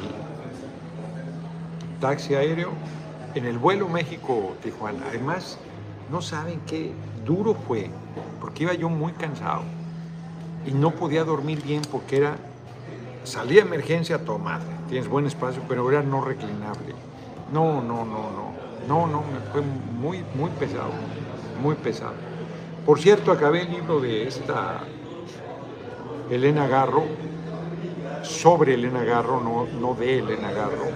taxi 2.01 2.35
aéreo, 2.35 2.71
en 3.35 3.47
el 3.47 3.59
vuelo 3.59 3.89
México-Tijuana. 3.89 5.07
Además, 5.09 5.59
no 6.11 6.21
saben 6.21 6.61
qué 6.67 6.93
duro 7.25 7.55
fue, 7.55 7.91
porque 8.41 8.65
iba 8.65 8.75
yo 8.75 8.89
muy 8.89 9.13
cansado 9.13 9.63
y 10.67 10.73
no 10.73 10.91
podía 10.91 11.25
dormir 11.25 11.63
bien 11.63 11.83
porque 11.91 12.17
era, 12.17 12.37
salía 13.25 13.63
emergencia 13.63 14.17
a 14.17 14.19
tomar, 14.21 14.61
tienes 14.89 15.09
buen 15.09 15.27
espacio, 15.27 15.63
pero 15.69 15.91
era 15.91 16.03
no 16.03 16.25
reclinable. 16.25 16.95
No, 17.53 17.83
no, 17.83 18.05
no, 18.05 18.31
no. 18.31 18.69
No, 18.87 19.07
no, 19.07 19.23
fue 19.53 19.61
muy, 19.61 20.25
muy 20.35 20.51
pesado, 20.59 20.93
muy 21.61 21.75
pesado. 21.75 22.15
Por 22.87 22.99
cierto, 22.99 23.31
acabé 23.33 23.63
el 23.63 23.71
libro 23.71 24.01
de 24.01 24.27
esta 24.27 24.81
Elena 26.31 26.67
Garro, 26.67 27.05
sobre 28.23 28.75
Elena 28.75 29.05
Garro, 29.05 29.43
no, 29.43 29.67
no 29.79 29.95
de 29.95 30.21
Elena 30.21 30.53
Garro. 30.53 30.87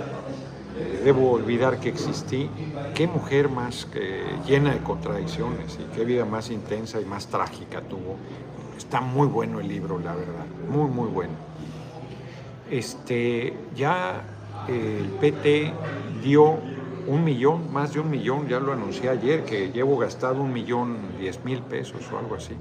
Debo 1.05 1.33
olvidar 1.33 1.81
que 1.81 1.91
existí. 1.91 2.49
Qué 2.95 3.07
mujer 3.07 3.49
más 3.51 3.85
que, 3.85 4.23
llena 4.47 4.73
de 4.73 4.79
contradicciones 4.79 5.79
y 5.79 5.95
qué 5.95 6.05
vida 6.05 6.25
más 6.25 6.51
intensa 6.51 7.01
y 7.01 7.05
más 7.05 7.27
trágica 7.27 7.83
tuvo. 7.83 8.17
Está 8.77 9.01
muy 9.01 9.27
bueno 9.27 9.61
el 9.61 9.69
libro, 9.69 9.99
la 9.99 10.15
verdad, 10.15 10.47
muy, 10.71 10.89
muy 10.89 11.09
bueno. 11.09 11.52
Este, 12.73 13.53
ya 13.77 14.23
el 14.67 15.05
PT 15.21 15.75
dio 16.23 16.59
un 17.07 17.23
millón, 17.23 17.71
más 17.71 17.93
de 17.93 18.01
un 18.01 18.09
millón, 18.09 18.49
ya 18.49 18.61
lo 18.61 18.73
anuncié 18.73 19.11
ayer, 19.11 19.45
que 19.45 19.71
llevo 19.71 19.99
gastado 19.99 20.41
un 20.41 20.55
millón 20.55 20.97
diez 21.21 21.45
mil 21.45 21.61
pesos 21.61 22.01
o 22.11 22.19
algo 22.19 22.37
así. 22.37 22.55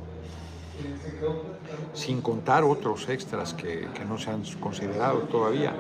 Sin 1.94 2.20
contar 2.20 2.66
otros 2.66 3.08
extras 3.08 3.54
que, 3.54 3.88
no 4.06 4.18
se 4.18 4.32
han 4.32 4.44
considerado 4.60 5.20
todavía. 5.20 5.74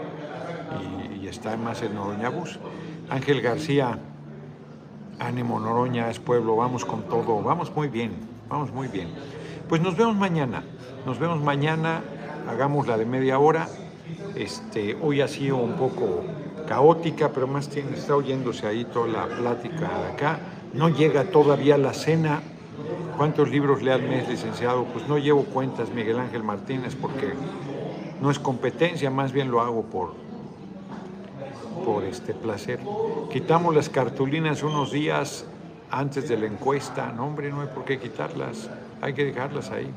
Y, 1.21 1.27
está 1.27 1.57
más 1.57 1.81
en 1.81 1.95
Noroña 1.95 2.29
Bus. 2.29 2.57
Ángel 3.09 3.41
García, 3.41 3.99
ánimo 5.19 5.59
Noroña, 5.59 6.09
es 6.09 6.19
pueblo, 6.19 6.55
vamos 6.55 6.85
con 6.85 7.03
todo, 7.03 7.41
vamos 7.41 7.75
muy 7.75 7.89
bien, 7.89 8.13
vamos 8.47 8.71
muy 8.71 8.87
bien. 8.87 9.09
Pues 9.67 9.81
nos 9.81 9.97
vemos 9.97 10.15
mañana, 10.15 10.63
nos 11.05 11.19
vemos 11.19 11.41
mañana, 11.41 12.01
hagamos 12.49 12.87
la 12.87 12.97
de 12.97 13.05
media 13.05 13.37
hora. 13.37 13.67
Este, 14.35 14.97
hoy 15.01 15.21
ha 15.21 15.27
sido 15.27 15.57
un 15.57 15.73
poco 15.73 16.23
caótica, 16.67 17.29
pero 17.29 17.47
más 17.47 17.67
tiene, 17.69 17.97
está 17.97 18.15
oyéndose 18.15 18.65
ahí 18.67 18.85
toda 18.85 19.07
la 19.07 19.25
plática 19.27 19.89
acá. 20.13 20.39
No 20.73 20.89
llega 20.89 21.25
todavía 21.25 21.77
la 21.77 21.93
cena. 21.93 22.41
¿Cuántos 23.17 23.49
libros 23.49 23.81
lee 23.81 23.91
al 23.91 24.03
mes, 24.03 24.27
licenciado? 24.27 24.85
Pues 24.85 25.07
no 25.07 25.17
llevo 25.17 25.43
cuentas, 25.43 25.89
Miguel 25.89 26.17
Ángel 26.19 26.43
Martínez, 26.43 26.95
porque 26.95 27.33
no 28.21 28.31
es 28.31 28.39
competencia, 28.39 29.11
más 29.11 29.31
bien 29.31 29.51
lo 29.51 29.61
hago 29.61 29.83
por, 29.83 30.13
por 31.85 32.03
este 32.03 32.33
placer. 32.33 32.79
Quitamos 33.31 33.75
las 33.75 33.89
cartulinas 33.89 34.63
unos 34.63 34.91
días 34.91 35.45
antes 35.91 36.29
de 36.29 36.37
la 36.37 36.45
encuesta. 36.47 37.11
No, 37.11 37.27
hombre, 37.27 37.51
no 37.51 37.61
hay 37.61 37.67
por 37.67 37.83
qué 37.83 37.99
quitarlas, 37.99 38.69
hay 39.01 39.13
que 39.13 39.25
dejarlas 39.25 39.69
ahí. 39.71 39.91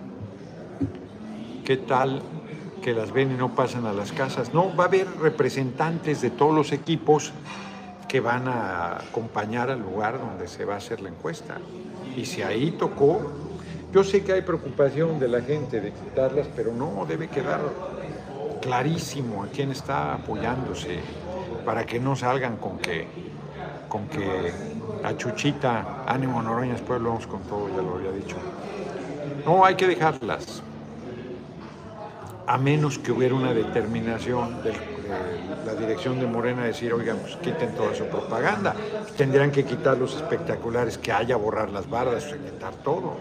¿Qué 1.65 1.77
tal 1.79 2.21
que 2.85 2.93
las 2.93 3.13
ven 3.13 3.33
y 3.33 3.35
no 3.35 3.55
pasan 3.55 3.87
a 3.87 3.95
las 3.95 4.13
casas. 4.13 4.53
No, 4.53 4.77
va 4.77 4.85
a 4.85 4.87
haber 4.89 5.07
representantes 5.19 6.21
de 6.21 6.29
todos 6.29 6.55
los 6.55 6.71
equipos 6.71 7.33
que 8.07 8.21
van 8.21 8.47
a 8.47 8.99
acompañar 8.99 9.71
al 9.71 9.81
lugar 9.81 10.19
donde 10.19 10.47
se 10.49 10.67
va 10.67 10.75
a 10.75 10.77
hacer 10.77 11.01
la 11.01 11.09
encuesta. 11.09 11.57
Y 12.15 12.27
si 12.27 12.43
ahí 12.43 12.73
tocó, 12.73 13.33
yo 13.91 14.05
sé 14.05 14.23
que 14.23 14.35
hay 14.35 14.43
preocupación 14.43 15.19
de 15.19 15.29
la 15.29 15.41
gente 15.41 15.81
de 15.81 15.93
quitarlas, 15.93 16.47
pero 16.55 16.75
no, 16.75 17.07
debe 17.07 17.29
quedar 17.29 17.61
clarísimo 18.61 19.43
a 19.45 19.47
quién 19.47 19.71
está 19.71 20.13
apoyándose 20.13 20.99
para 21.65 21.87
que 21.87 21.99
no 21.99 22.15
salgan 22.15 22.59
con 22.59 22.77
que, 22.77 23.07
con 23.89 24.09
que 24.09 24.53
a 25.03 25.17
Chuchita, 25.17 26.05
ánimo 26.07 26.43
Noroña, 26.43 26.73
después 26.73 27.01
lo 27.01 27.09
vamos 27.09 27.27
con 27.27 27.41
todo, 27.45 27.67
ya 27.71 27.81
lo 27.81 27.95
había 27.95 28.11
dicho. 28.11 28.37
No, 29.47 29.65
hay 29.65 29.75
que 29.75 29.87
dejarlas, 29.87 30.63
a 32.47 32.59
menos 32.59 32.99
que 32.99 33.13
hubiera 33.13 33.35
una 33.35 33.55
determinación 33.55 34.63
de 34.63 34.73
la 35.65 35.75
dirección 35.75 36.21
de 36.21 36.27
Morena 36.27 36.63
de 36.63 36.69
decir, 36.69 36.93
oigan, 36.93 37.19
pues 37.19 37.37
quiten 37.37 37.75
toda 37.75 37.95
su 37.95 38.05
propaganda, 38.07 38.75
tendrían 39.17 39.51
que 39.51 39.65
quitar 39.65 39.97
los 39.97 40.17
espectaculares, 40.17 40.99
que 40.99 41.13
haya 41.13 41.37
borrar 41.37 41.71
las 41.71 41.89
bardas, 41.89 42.25
quitar 42.25 42.75
todo. 42.77 43.15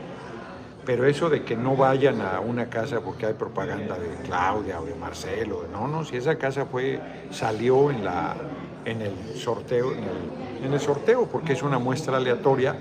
Pero 0.85 1.05
eso 1.07 1.29
de 1.29 1.43
que 1.43 1.55
no 1.55 1.77
vayan 1.77 2.21
a 2.21 2.41
una 2.41 2.69
casa 2.69 2.99
porque 2.99 3.25
hay 3.25 3.33
propaganda 3.33 3.97
de 3.97 4.09
Claudia 4.25 4.81
o 4.81 4.85
de 4.85 4.95
Marcelo, 4.95 5.65
no, 5.71 5.87
no, 5.87 6.03
si 6.03 6.17
esa 6.17 6.37
casa 6.37 6.65
fue, 6.65 6.99
salió 7.31 7.89
en, 7.89 8.03
la, 8.03 8.35
en 8.83 9.01
el 9.01 9.37
sorteo, 9.37 9.93
en 9.93 10.73
el 10.73 10.79
sorteo, 10.81 11.25
porque 11.27 11.53
es 11.53 11.63
una 11.63 11.79
muestra 11.79 12.17
aleatoria, 12.17 12.75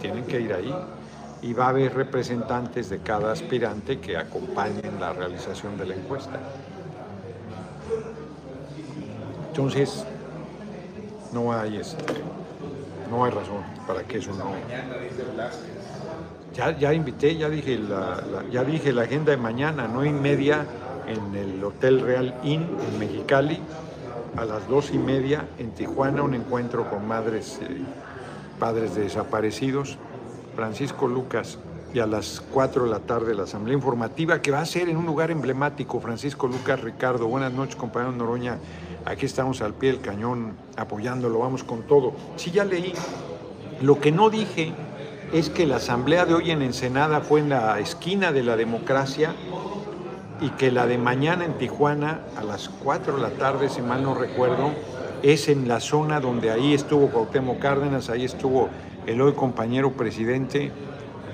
tienen 0.00 0.24
que 0.24 0.40
ir 0.40 0.52
ahí. 0.52 0.74
Y 1.42 1.52
va 1.52 1.66
a 1.66 1.68
haber 1.70 1.94
representantes 1.94 2.88
de 2.88 2.98
cada 3.00 3.32
aspirante 3.32 3.98
que 3.98 4.16
acompañen 4.16 5.00
la 5.00 5.12
realización 5.12 5.76
de 5.76 5.86
la 5.86 5.94
encuesta. 5.94 6.38
Entonces, 9.48 10.06
no 11.32 11.52
hay, 11.52 11.78
este, 11.78 12.04
no 13.10 13.24
hay 13.24 13.32
razón 13.32 13.62
para 13.86 14.02
que 14.04 14.18
eso 14.18 14.32
no. 14.34 14.52
Ya, 16.54 16.76
ya 16.78 16.92
invité, 16.92 17.36
ya 17.36 17.48
dije 17.48 17.78
la, 17.78 18.22
ya 18.50 18.62
dije 18.62 18.92
la 18.92 19.02
agenda 19.02 19.32
de 19.32 19.38
mañana, 19.38 19.88
no 19.88 20.04
y 20.04 20.12
media 20.12 20.66
en 21.06 21.34
el 21.34 21.64
Hotel 21.64 22.00
Real 22.00 22.34
Inn 22.42 22.66
en 22.88 22.98
Mexicali, 22.98 23.58
a 24.36 24.44
las 24.44 24.68
dos 24.68 24.90
y 24.92 24.98
media 24.98 25.46
en 25.58 25.72
Tijuana, 25.72 26.22
un 26.22 26.34
encuentro 26.34 26.88
con 26.88 27.06
madres, 27.06 27.58
eh, 27.62 27.82
padres 28.58 28.94
de 28.94 29.02
desaparecidos, 29.02 29.98
Francisco 30.54 31.06
Lucas, 31.06 31.58
y 31.94 32.00
a 32.00 32.06
las 32.06 32.40
4 32.52 32.84
de 32.84 32.90
la 32.90 33.00
tarde 33.00 33.34
la 33.34 33.42
asamblea 33.42 33.76
informativa 33.76 34.40
que 34.40 34.50
va 34.50 34.60
a 34.60 34.66
ser 34.66 34.88
en 34.88 34.96
un 34.96 35.04
lugar 35.04 35.30
emblemático, 35.30 36.00
Francisco 36.00 36.46
Lucas 36.46 36.80
Ricardo. 36.80 37.26
Buenas 37.26 37.52
noches, 37.52 37.76
compañero 37.76 38.12
Noroña. 38.12 38.58
Aquí 39.04 39.26
estamos 39.26 39.60
al 39.60 39.74
pie 39.74 39.92
del 39.92 40.00
cañón 40.00 40.54
apoyándolo, 40.76 41.40
vamos 41.40 41.64
con 41.64 41.82
todo. 41.82 42.14
Sí, 42.36 42.50
ya 42.50 42.64
leí. 42.64 42.94
Lo 43.82 44.00
que 44.00 44.10
no 44.10 44.30
dije 44.30 44.72
es 45.32 45.50
que 45.50 45.66
la 45.66 45.76
asamblea 45.76 46.24
de 46.24 46.34
hoy 46.34 46.50
en 46.50 46.62
Ensenada 46.62 47.20
fue 47.20 47.40
en 47.40 47.50
la 47.50 47.78
esquina 47.78 48.32
de 48.32 48.42
la 48.42 48.56
democracia 48.56 49.34
y 50.40 50.50
que 50.50 50.70
la 50.70 50.86
de 50.86 50.98
mañana 50.98 51.44
en 51.44 51.58
Tijuana 51.58 52.20
a 52.36 52.42
las 52.42 52.68
4 52.68 53.16
de 53.16 53.22
la 53.22 53.30
tarde, 53.30 53.68
si 53.68 53.82
mal 53.82 54.02
no 54.02 54.14
recuerdo, 54.14 54.70
es 55.22 55.48
en 55.48 55.68
la 55.68 55.78
zona 55.78 56.20
donde 56.20 56.50
ahí 56.50 56.74
estuvo 56.74 57.08
Cuauhtémoc 57.08 57.58
Cárdenas, 57.58 58.08
ahí 58.08 58.24
estuvo 58.24 58.70
el 59.06 59.20
hoy 59.20 59.32
compañero 59.32 59.92
presidente, 59.92 60.70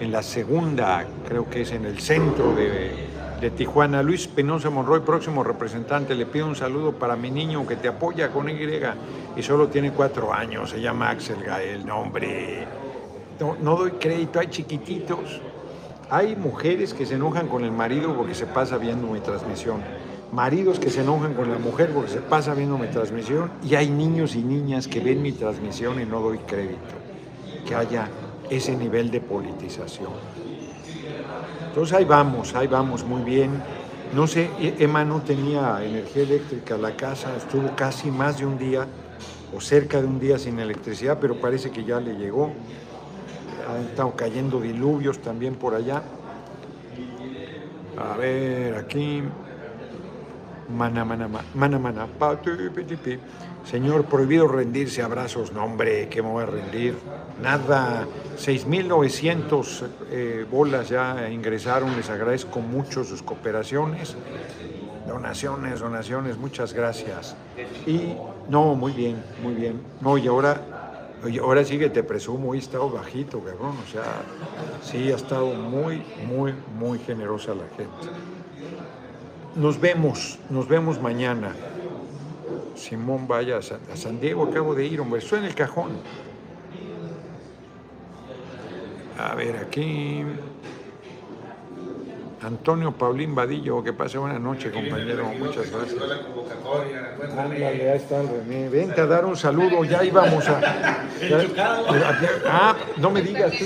en 0.00 0.12
la 0.12 0.22
segunda, 0.22 1.04
creo 1.26 1.48
que 1.50 1.62
es 1.62 1.72
en 1.72 1.84
el 1.84 1.98
centro 1.98 2.54
de, 2.54 2.92
de 3.40 3.50
Tijuana. 3.50 4.02
Luis 4.02 4.28
Penosa 4.28 4.70
Monroy, 4.70 5.00
próximo 5.00 5.42
representante, 5.42 6.14
le 6.14 6.26
pido 6.26 6.46
un 6.46 6.56
saludo 6.56 6.92
para 6.92 7.16
mi 7.16 7.30
niño 7.30 7.66
que 7.66 7.76
te 7.76 7.88
apoya 7.88 8.30
con 8.30 8.48
Y 8.48 8.58
y 9.36 9.42
solo 9.42 9.68
tiene 9.68 9.92
cuatro 9.92 10.32
años, 10.32 10.70
se 10.70 10.80
llama 10.80 11.10
Axel 11.10 11.42
Gael, 11.42 11.84
no 11.86 12.00
hombre, 12.00 12.66
no, 13.40 13.56
no 13.60 13.76
doy 13.76 13.92
crédito, 13.92 14.40
hay 14.40 14.48
chiquititos. 14.48 15.40
Hay 16.10 16.36
mujeres 16.36 16.94
que 16.94 17.04
se 17.04 17.16
enojan 17.16 17.48
con 17.48 17.64
el 17.64 17.70
marido 17.70 18.16
porque 18.16 18.34
se 18.34 18.46
pasa 18.46 18.78
viendo 18.78 19.08
mi 19.08 19.20
transmisión. 19.20 19.82
Maridos 20.32 20.78
que 20.78 20.88
se 20.88 21.02
enojan 21.02 21.34
con 21.34 21.50
la 21.50 21.58
mujer 21.58 21.90
porque 21.92 22.10
se 22.10 22.20
pasa 22.20 22.54
viendo 22.54 22.78
mi 22.78 22.86
transmisión. 22.86 23.50
Y 23.62 23.74
hay 23.74 23.90
niños 23.90 24.34
y 24.34 24.42
niñas 24.42 24.88
que 24.88 25.00
ven 25.00 25.20
mi 25.20 25.32
transmisión 25.32 26.00
y 26.00 26.06
no 26.06 26.20
doy 26.20 26.38
crédito. 26.38 26.97
Que 27.68 27.74
haya 27.74 28.04
ese 28.58 28.74
nivel 28.82 29.10
de 29.14 29.20
politización. 29.20 30.14
Entonces 31.66 31.96
ahí 31.96 32.04
vamos, 32.04 32.54
ahí 32.54 32.66
vamos 32.66 33.04
muy 33.04 33.22
bien. 33.22 33.66
No 34.10 34.26
sé, 34.26 34.54
E- 34.58 34.76
Emma 34.84 35.04
no 35.04 35.22
tenía 35.22 35.84
energía 35.84 36.22
eléctrica, 36.22 36.78
la 36.78 36.96
casa 36.96 37.36
estuvo 37.36 37.74
casi 37.74 38.10
más 38.10 38.38
de 38.38 38.46
un 38.46 38.56
día 38.58 38.88
o 39.50 39.60
cerca 39.60 40.00
de 40.00 40.06
un 40.06 40.18
día 40.18 40.38
sin 40.38 40.58
electricidad, 40.58 41.18
pero 41.20 41.38
parece 41.40 41.70
que 41.70 41.84
ya 41.84 42.00
le 42.00 42.16
llegó 42.16 42.66
han 43.66 43.84
estado 43.84 44.16
cayendo 44.16 44.60
diluvios 44.60 45.20
también 45.22 45.56
por 45.56 45.74
allá. 45.74 46.04
A 47.96 48.16
ver, 48.16 48.74
aquí. 48.74 49.22
Mana, 50.78 51.04
mana, 51.04 51.26
ma- 51.28 51.48
mana, 51.54 51.78
mana, 51.78 52.04
Señor, 53.68 54.06
prohibido 54.06 54.48
rendirse 54.48 55.02
abrazos. 55.02 55.52
No, 55.52 55.62
hombre, 55.62 56.08
¿qué 56.08 56.22
me 56.22 56.30
voy 56.30 56.42
a 56.42 56.46
rendir? 56.46 56.96
Nada. 57.42 58.06
6.900 58.38 59.86
eh, 60.10 60.46
bolas 60.50 60.88
ya 60.88 61.28
ingresaron. 61.28 61.94
Les 61.94 62.08
agradezco 62.08 62.60
mucho 62.60 63.04
sus 63.04 63.22
cooperaciones. 63.22 64.16
Donaciones, 65.06 65.80
donaciones, 65.80 66.38
muchas 66.38 66.72
gracias. 66.72 67.36
Y 67.86 68.14
no, 68.48 68.74
muy 68.74 68.92
bien, 68.92 69.22
muy 69.42 69.52
bien. 69.52 69.82
No, 70.00 70.16
y 70.16 70.26
ahora, 70.28 70.62
ahora 71.42 71.62
sí 71.62 71.78
que 71.78 71.90
te 71.90 72.02
presumo, 72.02 72.54
he 72.54 72.58
estado 72.58 72.88
bajito, 72.88 73.40
cabrón. 73.40 73.76
O 73.86 73.92
sea, 73.92 74.22
sí 74.80 75.12
ha 75.12 75.16
estado 75.16 75.52
muy, 75.52 76.02
muy, 76.26 76.54
muy 76.78 76.98
generosa 77.00 77.54
la 77.54 77.68
gente. 77.76 78.16
Nos 79.56 79.78
vemos, 79.78 80.38
nos 80.48 80.68
vemos 80.68 81.02
mañana. 81.02 81.52
Simón 82.82 83.26
vaya 83.26 83.58
a 83.58 83.62
San, 83.62 83.80
a 83.92 83.96
San 83.96 84.20
Diego, 84.20 84.44
acabo 84.44 84.74
de 84.74 84.86
ir, 84.86 85.00
hombre, 85.00 85.18
estoy 85.18 85.40
en 85.40 85.46
el 85.46 85.54
cajón. 85.54 85.90
A 89.18 89.34
ver, 89.34 89.56
aquí. 89.56 90.24
Antonio 92.40 92.92
Paulín 92.92 93.34
Vadillo, 93.34 93.82
que 93.82 93.92
pase 93.92 94.16
buena 94.16 94.38
noche, 94.38 94.70
compañero. 94.70 95.24
Muchas 95.36 95.68
gracias. 95.72 96.00
Ándale, 97.36 97.90
ahí 97.90 97.96
está 97.96 98.20
el 98.20 98.28
René. 98.28 98.68
Vente 98.68 99.00
a 99.00 99.06
dar 99.06 99.24
un 99.24 99.36
saludo, 99.36 99.82
ya 99.84 100.04
íbamos 100.04 100.48
a. 100.48 100.60
ya- 101.28 101.82
ah, 102.46 102.76
no 102.98 103.10
me 103.10 103.22
digas, 103.22 103.52
tú 103.58 103.64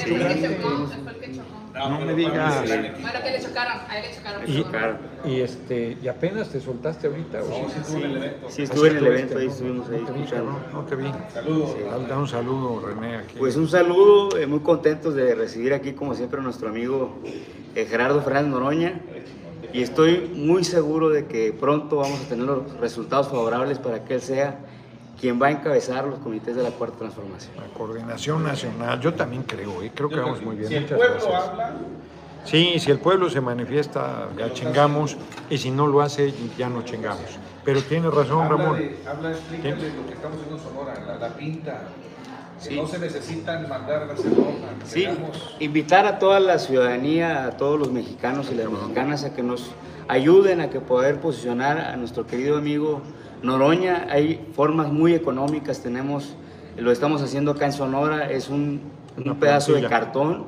El 1.75 1.81
el 1.81 1.83
chocó. 1.83 1.99
No 2.01 2.07
me 2.07 2.15
digas. 2.15 2.61
Bueno, 3.01 3.19
que 3.25 3.31
le 3.31 3.41
chocaron, 3.41 3.79
a 3.89 3.99
él 3.99 4.05
le 4.47 4.63
chocaron. 4.63 4.99
Y, 5.25 5.31
y, 5.31 5.41
este, 5.41 5.97
¿y 6.03 6.09
apenas 6.09 6.49
te 6.51 6.61
soltaste 6.61 7.07
ahorita? 7.07 7.43
¿o 7.43 7.69
sí? 7.85 8.03
Sí, 8.49 8.63
estuve 8.63 8.89
en 8.91 8.97
el 8.99 9.07
evento, 9.07 9.39
ahí 9.39 9.47
estuviste, 9.47 9.87
estuvimos 9.87 9.89
¿no? 9.89 9.95
ahí 9.97 10.01
No 10.03 10.07
te 10.07 10.13
vi, 10.13 10.21
escuchando. 10.23 10.53
cabrón, 10.53 10.73
no 10.73 10.85
te 10.85 10.97
vi. 10.97 11.13
Saludos. 11.33 12.09
Da 12.09 12.19
un 12.19 12.29
saludo, 12.29 12.87
René, 12.87 13.17
aquí. 13.17 13.35
Pues 13.39 13.57
un 13.57 13.69
saludo, 13.69 14.37
eh, 14.37 14.47
muy 14.47 14.61
contentos 14.61 15.15
de 15.15 15.35
recibir 15.35 15.73
aquí 15.75 15.93
como 15.93 16.15
siempre 16.15 16.41
a 16.41 16.43
nuestro 16.43 16.69
amigo 16.69 17.19
eh, 17.75 17.87
Gerardo 17.89 18.21
Fernández 18.23 18.51
Noroña 18.53 19.01
y 19.73 19.81
estoy 19.83 20.31
muy 20.35 20.65
seguro 20.65 21.09
de 21.09 21.27
que 21.27 21.53
pronto 21.53 21.97
vamos 21.97 22.21
a 22.21 22.29
tener 22.29 22.45
los 22.45 22.71
resultados 22.79 23.29
favorables 23.29 23.79
para 23.79 24.05
que 24.05 24.15
él 24.15 24.21
sea 24.21 24.59
quien 25.20 25.40
va 25.40 25.46
a 25.48 25.51
encabezar 25.53 26.05
los 26.07 26.18
comités 26.18 26.57
de 26.57 26.62
la 26.62 26.70
Cuarta 26.70 26.98
Transformación. 26.98 27.53
La 27.57 27.72
coordinación 27.77 28.42
nacional, 28.42 29.01
yo 29.01 29.14
también 29.14 29.42
creo, 29.44 29.83
¿eh? 29.83 29.92
creo 29.94 30.09
que 30.09 30.16
vamos 30.16 30.42
muy 30.42 30.57
bien. 30.57 30.68
Si 30.68 30.75
el 30.75 30.85
pueblo 30.87 31.07
gracias. 31.14 31.35
habla, 31.35 31.72
Sí, 32.44 32.81
si 32.81 32.90
el 32.90 32.98
pueblo 32.98 33.31
se 33.31 33.40
manifiesta, 33.40 34.29
ya 34.37 34.53
chingamos, 34.53 35.16
y 35.48 35.59
si 35.59 35.70
no 35.70 35.87
lo 35.87 36.01
hace, 36.03 36.35
ya 36.59 36.68
no 36.68 36.83
chingamos. 36.83 37.20
Pero 37.64 37.81
tiene 37.83 38.11
razón, 38.11 38.42
habla, 38.46 38.57
Ramón. 38.57 38.79
de, 38.79 38.98
habla, 39.09 39.31
explícale 39.31 39.75
lo 39.94 40.07
que 40.09 40.14
estamos 40.14 40.38
haciendo 40.38 40.57
en 40.57 40.62
Sonora, 40.62 40.94
la, 41.07 41.29
la 41.29 41.35
pinta. 41.37 41.83
Que 42.61 42.68
Sí. 42.70 42.77
no 42.77 42.87
se 42.88 42.98
necesitan 42.98 43.69
mandar 43.69 44.08
Barcelona. 44.08 44.69
Sí, 44.85 45.04
tengamos- 45.04 45.56
invitar 45.60 46.06
a 46.06 46.19
toda 46.19 46.40
la 46.40 46.58
ciudadanía, 46.58 47.44
a 47.46 47.50
todos 47.56 47.79
los 47.79 47.92
mexicanos 47.92 48.48
y 48.50 48.56
las 48.56 48.69
mexicanas 48.69 49.23
a 49.25 49.33
que 49.35 49.42
nos 49.44 49.71
ayuden 50.08 50.60
a 50.60 50.69
que 50.71 50.81
poder 50.81 51.21
posicionar 51.21 51.79
a 51.79 51.96
nuestro 51.96 52.27
querido 52.27 52.56
amigo 52.58 53.02
Noroña. 53.43 54.07
Hay 54.11 54.40
formas 54.55 54.93
muy 54.93 55.15
económicas, 55.15 55.83
tenemos, 55.83 56.35
lo 56.77 56.93
estamos 56.93 57.23
haciendo 57.23 57.53
acá 57.53 57.67
en 57.67 57.73
Sonora, 57.73 58.31
es 58.31 58.49
un, 58.49 58.81
pedazo 59.38 59.75
de 59.75 59.87
cartón, 59.88 60.47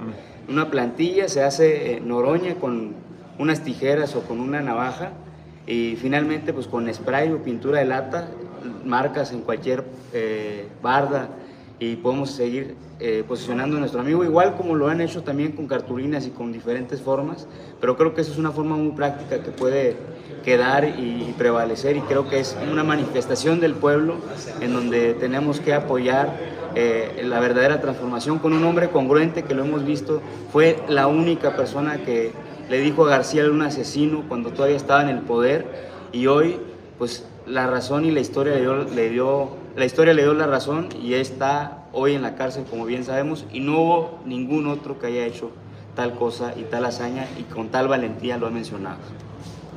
una 0.49 0.71
plantilla, 0.71 1.29
se 1.29 1.43
hace 1.43 1.97
eh, 1.97 2.01
Noroña 2.01 2.55
con 2.57 2.95
unas 3.39 3.63
tijeras 3.63 4.15
o 4.17 4.23
con 4.23 4.41
una 4.41 4.61
navaja 4.61 5.13
y 5.67 5.97
finalmente 5.97 6.53
pues 6.53 6.67
con 6.67 6.93
spray 6.93 7.33
o 7.33 7.43
pintura 7.43 7.81
de 7.81 7.87
lata, 7.87 8.29
marcas 8.85 9.33
en 9.33 9.41
cualquier 9.41 9.85
eh, 10.13 10.69
barda 10.83 11.29
y 11.79 11.97
podemos 11.97 12.31
seguir 12.31 12.77
eh, 13.01 13.25
posicionando 13.27 13.77
a 13.77 13.81
nuestro 13.81 14.01
amigo, 14.01 14.25
igual 14.25 14.57
como 14.57 14.77
lo 14.77 14.89
han 14.89 15.01
hecho 15.01 15.23
también 15.23 15.53
con 15.53 15.67
cartulinas 15.67 16.27
y 16.27 16.31
con 16.31 16.53
diferentes 16.53 17.01
formas, 17.01 17.49
pero 17.81 17.97
creo 17.97 18.15
que 18.15 18.21
eso 18.21 18.33
es 18.33 18.39
una 18.39 18.53
forma 18.53 18.77
muy 18.77 18.93
práctica 18.93 19.43
que 19.43 19.51
puede 19.51 19.97
quedar 20.45 20.85
y 20.85 21.35
prevalecer 21.39 21.97
y 21.97 22.01
creo 22.01 22.29
que 22.29 22.41
es 22.41 22.57
una 22.71 22.85
manifestación 22.85 23.61
del 23.61 23.75
pueblo 23.75 24.17
en 24.61 24.73
donde 24.73 25.15
tenemos 25.15 25.61
que 25.61 25.73
apoyar 25.73 26.37
eh, 26.75 27.23
la 27.25 27.41
verdadera 27.41 27.81
transformación 27.81 28.39
con 28.39 28.53
un 28.53 28.65
hombre 28.65 28.91
congruente 28.91 29.45
que 29.45 29.55
lo 29.55 29.65
hemos 29.65 29.85
visto, 29.85 30.21
fue 30.53 30.79
la 30.89 31.07
única 31.07 31.57
persona 31.57 31.99
que 31.99 32.33
le 32.69 32.79
dijo 32.79 33.07
a 33.07 33.11
García 33.11 33.45
un 33.45 33.63
asesino 33.63 34.25
cuando 34.29 34.51
todavía 34.51 34.77
estaba 34.77 35.03
en 35.03 35.09
el 35.09 35.21
poder 35.21 35.67
y 36.13 36.27
hoy 36.27 36.59
pues 36.99 37.27
la 37.47 37.67
razón 37.67 38.05
y 38.05 38.11
la 38.11 38.21
historia 38.21 38.55
le 38.55 39.11
dio, 39.11 39.51
la 39.77 39.85
historia 39.85 40.15
le 40.15 40.23
dio 40.23 40.35
la 40.35 40.47
razón 40.47 40.89
y 41.01 41.15
está 41.15 41.85
hoy 41.93 42.15
en 42.15 42.23
la 42.23 42.35
cárcel 42.35 42.65
como 42.69 42.87
bien 42.87 43.05
sabemos 43.05 43.45
y 43.53 43.61
no 43.61 43.81
hubo 43.81 44.19
ningún 44.25 44.67
otro 44.67 44.99
que 44.99 45.07
haya 45.07 45.27
hecho 45.27 45.51
tal 45.95 46.17
cosa 46.17 46.55
y 46.57 46.63
tal 46.65 46.85
hazaña 46.85 47.27
y 47.39 47.43
con 47.45 47.69
tal 47.69 47.89
valentía 47.89 48.37
lo 48.37 48.47
ha 48.47 48.51
mencionado. 48.51 48.99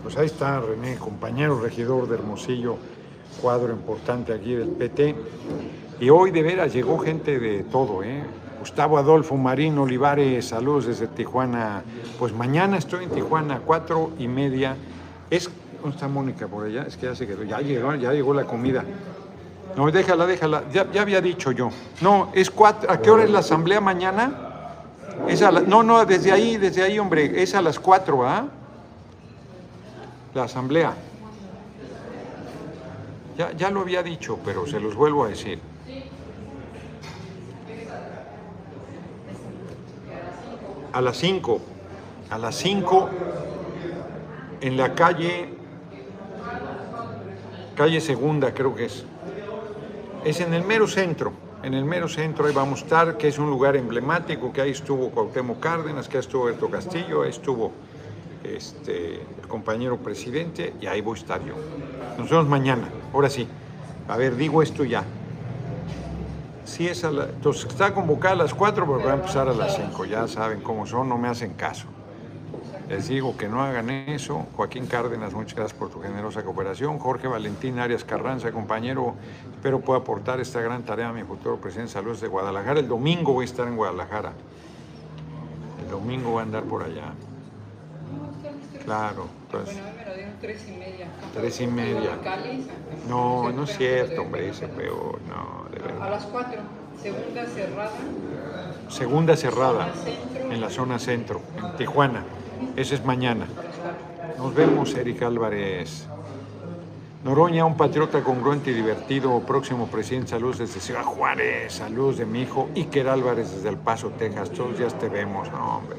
Pues 0.07 0.17
ahí 0.19 0.27
está 0.27 0.61
René, 0.61 0.95
compañero 0.95 1.59
regidor 1.59 2.07
de 2.07 2.15
Hermosillo, 2.15 2.77
cuadro 3.41 3.73
importante 3.73 4.31
aquí 4.31 4.55
del 4.55 4.69
PT. 4.69 5.13
Y 5.99 6.09
hoy 6.09 6.31
de 6.31 6.43
veras 6.43 6.71
llegó 6.73 6.97
gente 6.99 7.37
de 7.37 7.63
todo, 7.65 8.01
¿eh? 8.03 8.23
Gustavo 8.61 8.97
Adolfo 8.97 9.35
Marín 9.35 9.77
Olivares, 9.77 10.47
saludos 10.47 10.85
desde 10.85 11.07
Tijuana. 11.07 11.81
Pues 12.17 12.31
mañana 12.31 12.77
estoy 12.77 13.03
en 13.03 13.09
Tijuana, 13.09 13.59
cuatro 13.65 14.11
y 14.17 14.29
media. 14.29 14.77
Es, 15.29 15.49
¿Dónde 15.81 15.95
está 15.97 16.07
Mónica 16.07 16.47
por 16.47 16.65
allá? 16.65 16.83
Es 16.87 16.95
que 16.95 17.07
ya 17.07 17.13
se 17.13 17.27
quedó, 17.27 17.43
ya 17.43 17.59
llegó, 17.59 17.93
ya 17.95 18.13
llegó 18.13 18.33
la 18.33 18.45
comida. 18.45 18.85
No, 19.75 19.91
déjala, 19.91 20.25
déjala, 20.25 20.63
ya, 20.71 20.87
había 21.01 21.19
dicho 21.19 21.51
yo. 21.51 21.69
No, 21.99 22.31
es 22.33 22.49
cuatro, 22.49 22.89
¿a 22.89 23.01
qué 23.01 23.11
hora 23.11 23.25
es 23.25 23.29
la 23.29 23.39
asamblea 23.39 23.81
mañana? 23.81 24.31
Es 25.27 25.41
a 25.41 25.51
la- 25.51 25.59
no, 25.59 25.83
no, 25.83 26.05
desde 26.05 26.31
ahí, 26.31 26.55
desde 26.55 26.81
ahí, 26.81 26.97
hombre, 26.97 27.43
es 27.43 27.53
a 27.55 27.61
las 27.61 27.77
cuatro, 27.77 28.25
¿ah? 28.25 28.47
La 30.37 30.43
asamblea. 30.43 30.93
Ya, 33.39 33.53
ya 33.53 33.71
lo 33.71 33.79
había 33.79 34.03
dicho, 34.03 34.37
pero 34.45 34.67
se 34.67 34.79
los 34.79 34.93
vuelvo 34.93 35.25
a 35.25 35.29
decir. 35.29 35.59
A 40.93 41.01
las 41.01 41.17
5, 41.17 41.59
a 42.29 42.37
las 42.37 42.55
5, 42.55 43.09
en 44.61 44.77
la 44.77 44.93
calle, 44.93 45.49
calle 47.75 47.99
Segunda 47.99 48.53
creo 48.53 48.75
que 48.75 48.85
es. 48.85 49.05
Es 50.23 50.39
en 50.39 50.53
el 50.53 50.63
mero 50.63 50.87
centro, 50.87 51.33
en 51.63 51.73
el 51.73 51.83
mero 51.83 52.07
centro 52.07 52.45
ahí 52.45 52.53
vamos 52.53 52.81
a 52.81 52.83
estar, 52.83 53.17
que 53.17 53.27
es 53.27 53.39
un 53.39 53.49
lugar 53.49 53.75
emblemático, 53.75 54.53
que 54.53 54.61
ahí 54.61 54.69
estuvo 54.69 55.09
Cuauhtémoc 55.09 55.59
Cárdenas, 55.59 56.07
que 56.07 56.17
ahí 56.17 56.21
estuvo 56.21 56.43
Berto 56.43 56.69
Castillo, 56.69 57.23
ahí 57.23 57.31
estuvo 57.31 57.71
este, 58.43 59.21
compañero 59.47 59.97
presidente 59.97 60.73
y 60.81 60.87
ahí 60.87 61.01
voy 61.01 61.17
a 61.17 61.21
estar 61.21 61.43
yo. 61.43 61.55
Nos 62.17 62.29
vemos 62.29 62.47
mañana, 62.47 62.89
ahora 63.13 63.29
sí. 63.29 63.47
A 64.07 64.17
ver, 64.17 64.35
digo 64.35 64.61
esto 64.61 64.83
ya. 64.83 65.03
Sí 66.65 66.87
es 66.87 67.03
a 67.03 67.11
la- 67.11 67.25
entonces 67.25 67.65
está 67.65 67.93
convocada 67.93 68.33
a 68.33 68.37
las 68.37 68.53
4, 68.53 68.85
pero 68.85 69.03
va 69.05 69.11
a 69.11 69.15
empezar 69.15 69.47
a 69.47 69.53
las 69.53 69.75
5. 69.75 70.05
Ya 70.05 70.27
saben 70.27 70.61
cómo 70.61 70.85
son, 70.85 71.07
no 71.09 71.17
me 71.17 71.27
hacen 71.29 71.53
caso. 71.53 71.87
Les 72.89 73.07
digo 73.09 73.35
que 73.35 73.49
no 73.49 73.61
hagan 73.63 73.89
eso. 73.89 74.45
Joaquín 74.55 74.85
Cárdenas, 74.85 75.33
muchas 75.33 75.55
gracias 75.55 75.77
por 75.77 75.89
tu 75.89 76.01
generosa 76.01 76.43
cooperación. 76.43 76.99
Jorge 76.99 77.27
Valentín 77.27 77.79
Arias 77.79 78.03
Carranza, 78.05 78.51
compañero, 78.51 79.15
espero 79.53 79.79
pueda 79.81 79.99
aportar 79.99 80.39
esta 80.39 80.61
gran 80.61 80.83
tarea 80.83 81.09
a 81.09 81.13
mi 81.13 81.23
futuro 81.23 81.57
presidente. 81.57 81.91
Saludos 81.91 82.21
de 82.21 82.27
Guadalajara. 82.29 82.79
El 82.79 82.87
domingo 82.87 83.33
voy 83.33 83.43
a 83.43 83.45
estar 83.45 83.67
en 83.67 83.75
Guadalajara. 83.75 84.31
El 85.83 85.91
domingo 85.91 86.31
voy 86.31 86.39
a 86.39 86.43
andar 86.43 86.63
por 86.63 86.83
allá. 86.83 87.13
Claro, 88.87 89.25
entonces. 89.47 89.75
Bueno, 89.75 89.97
me 89.97 90.05
lo 90.05 90.15
dieron 90.15 90.33
tres 90.39 90.65
y 90.65 90.71
media. 90.71 91.07
Tres 91.33 91.59
y 91.59 91.67
media. 91.67 92.11
Cali, 92.23 92.65
No, 93.09 93.51
no 93.51 93.63
es 93.65 93.75
cierto, 93.77 94.21
hombre, 94.21 94.47
ese 94.47 94.69
peor, 94.69 95.19
no, 95.27 95.65
de 95.69 95.79
A 95.83 95.87
verdad. 95.87 96.09
las 96.09 96.23
cuatro. 96.27 96.61
Segunda 97.01 97.45
cerrada. 97.47 97.91
Segunda 98.87 99.35
cerrada 99.35 99.91
centro. 99.93 100.51
en 100.53 100.61
la 100.61 100.69
zona 100.69 100.99
centro, 100.99 101.41
en 101.57 101.75
Tijuana. 101.75 102.23
Ese 102.77 102.95
es 102.95 103.03
mañana. 103.03 103.45
Nos 104.37 104.55
vemos, 104.55 104.95
Eric 104.95 105.21
Álvarez. 105.21 106.07
Noroña, 107.25 107.65
un 107.65 107.75
patriota 107.75 108.23
congruente 108.23 108.71
y 108.71 108.73
divertido, 108.73 109.37
próximo 109.41 109.87
presidente, 109.87 110.29
saludos 110.29 110.59
desde 110.59 110.79
Ciudad 110.79 111.03
Juárez, 111.03 111.73
saludos 111.73 112.19
de 112.19 112.25
mi 112.25 112.43
hijo 112.43 112.69
Iker 112.73 113.09
Álvarez 113.09 113.51
desde 113.51 113.67
El 113.67 113.75
Paso, 113.77 114.11
Texas, 114.11 114.49
todos 114.51 114.77
días 114.77 114.97
te 114.97 115.09
vemos, 115.09 115.51
no, 115.51 115.79
hombre. 115.79 115.97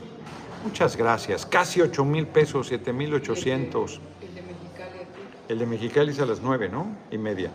Muchas 0.65 0.97
gracias, 0.97 1.47
casi 1.47 1.81
8 1.81 2.05
mil 2.05 2.27
pesos, 2.27 2.67
7 2.69 2.93
mil 2.93 3.15
800. 3.15 4.01
El 4.21 4.35
de 4.35 4.43
Mexicali. 4.43 4.99
El 5.49 5.59
de 5.59 5.67
Mexicali 5.67 6.11
es 6.11 6.21
a 6.21 6.27
las 6.27 6.41
9, 6.41 6.69
¿no? 6.69 6.87
Y 7.11 7.19
media. 7.19 7.51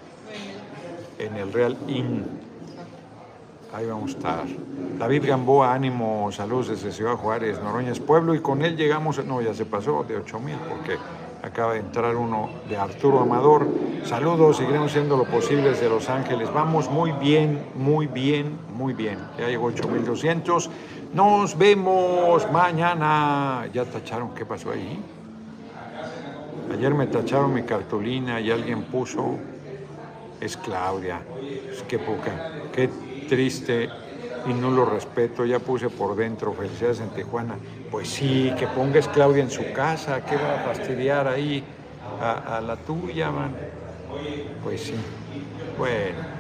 En 1.20 1.36
el 1.36 1.52
Real 1.52 1.78
Inn. 1.88 2.26
Ahí 3.74 3.88
vamos 3.88 4.14
a 4.14 4.18
estar. 4.18 4.46
David 5.00 5.26
Gamboa, 5.26 5.74
ánimo, 5.74 6.32
saludos 6.32 6.70
desde 6.70 6.92
Ciudad 6.92 7.16
Juárez, 7.16 7.60
Noroña 7.62 7.92
es 7.92 8.00
pueblo 8.00 8.36
y 8.36 8.40
con 8.40 8.62
él 8.62 8.78
llegamos, 8.78 9.24
no, 9.26 9.42
ya 9.42 9.54
se 9.54 9.66
pasó 9.66 10.04
de 10.04 10.18
8 10.18 10.40
mil 10.40 10.58
porque 10.70 10.98
acaba 11.44 11.74
de 11.74 11.80
entrar 11.80 12.16
uno 12.16 12.50
de 12.70 12.78
Arturo 12.78 13.20
Amador. 13.20 13.68
Saludos, 14.06 14.58
seguiremos 14.58 14.92
haciendo 14.92 15.18
lo 15.18 15.26
posible 15.26 15.72
desde 15.72 15.90
Los 15.90 16.10
Ángeles. 16.10 16.54
Vamos 16.54 16.90
muy 16.90 17.12
bien, 17.14 17.64
muy 17.76 18.08
bien, 18.08 18.58
muy 18.74 18.94
bien. 18.94 19.20
Ya 19.38 19.48
llegó 19.48 19.66
8200. 19.68 20.70
Nos 21.14 21.56
vemos 21.56 22.50
mañana. 22.52 23.68
Ya 23.72 23.86
tacharon, 23.86 24.34
¿qué 24.34 24.46
pasó 24.46 24.72
ahí? 24.72 25.00
Ayer 26.74 26.94
me 26.94 27.06
tacharon 27.06 27.54
mi 27.54 27.62
cartulina 27.62 28.42
y 28.42 28.50
alguien 28.50 28.82
puso, 28.84 29.38
es 30.42 30.58
Claudia. 30.58 31.22
Que 31.88 32.00
poca, 32.00 32.32
qué 32.74 32.90
triste 33.30 33.90
y 34.48 34.54
no 34.54 34.72
lo 34.72 34.86
respeto. 34.86 35.46
Ya 35.46 35.60
puse 35.60 35.90
por 35.90 36.16
dentro, 36.16 36.52
felicidades 36.54 37.00
en 37.00 37.10
Tijuana. 37.10 37.58
Pues 37.92 38.10
sí, 38.10 38.52
que 38.58 38.66
pongas 38.68 39.08
Claudia 39.08 39.44
en 39.44 39.52
su 39.52 39.72
casa, 39.72 40.26
que 40.26 40.36
va 40.36 40.56
a 40.56 40.60
fastidiar 40.60 41.28
ahí 41.28 41.64
a, 42.20 42.58
a 42.58 42.62
la 42.62 42.76
tuya, 42.76 43.30
man. 43.30 43.52
Pues 44.64 44.82
sí, 44.82 44.96
bueno. 45.78 46.33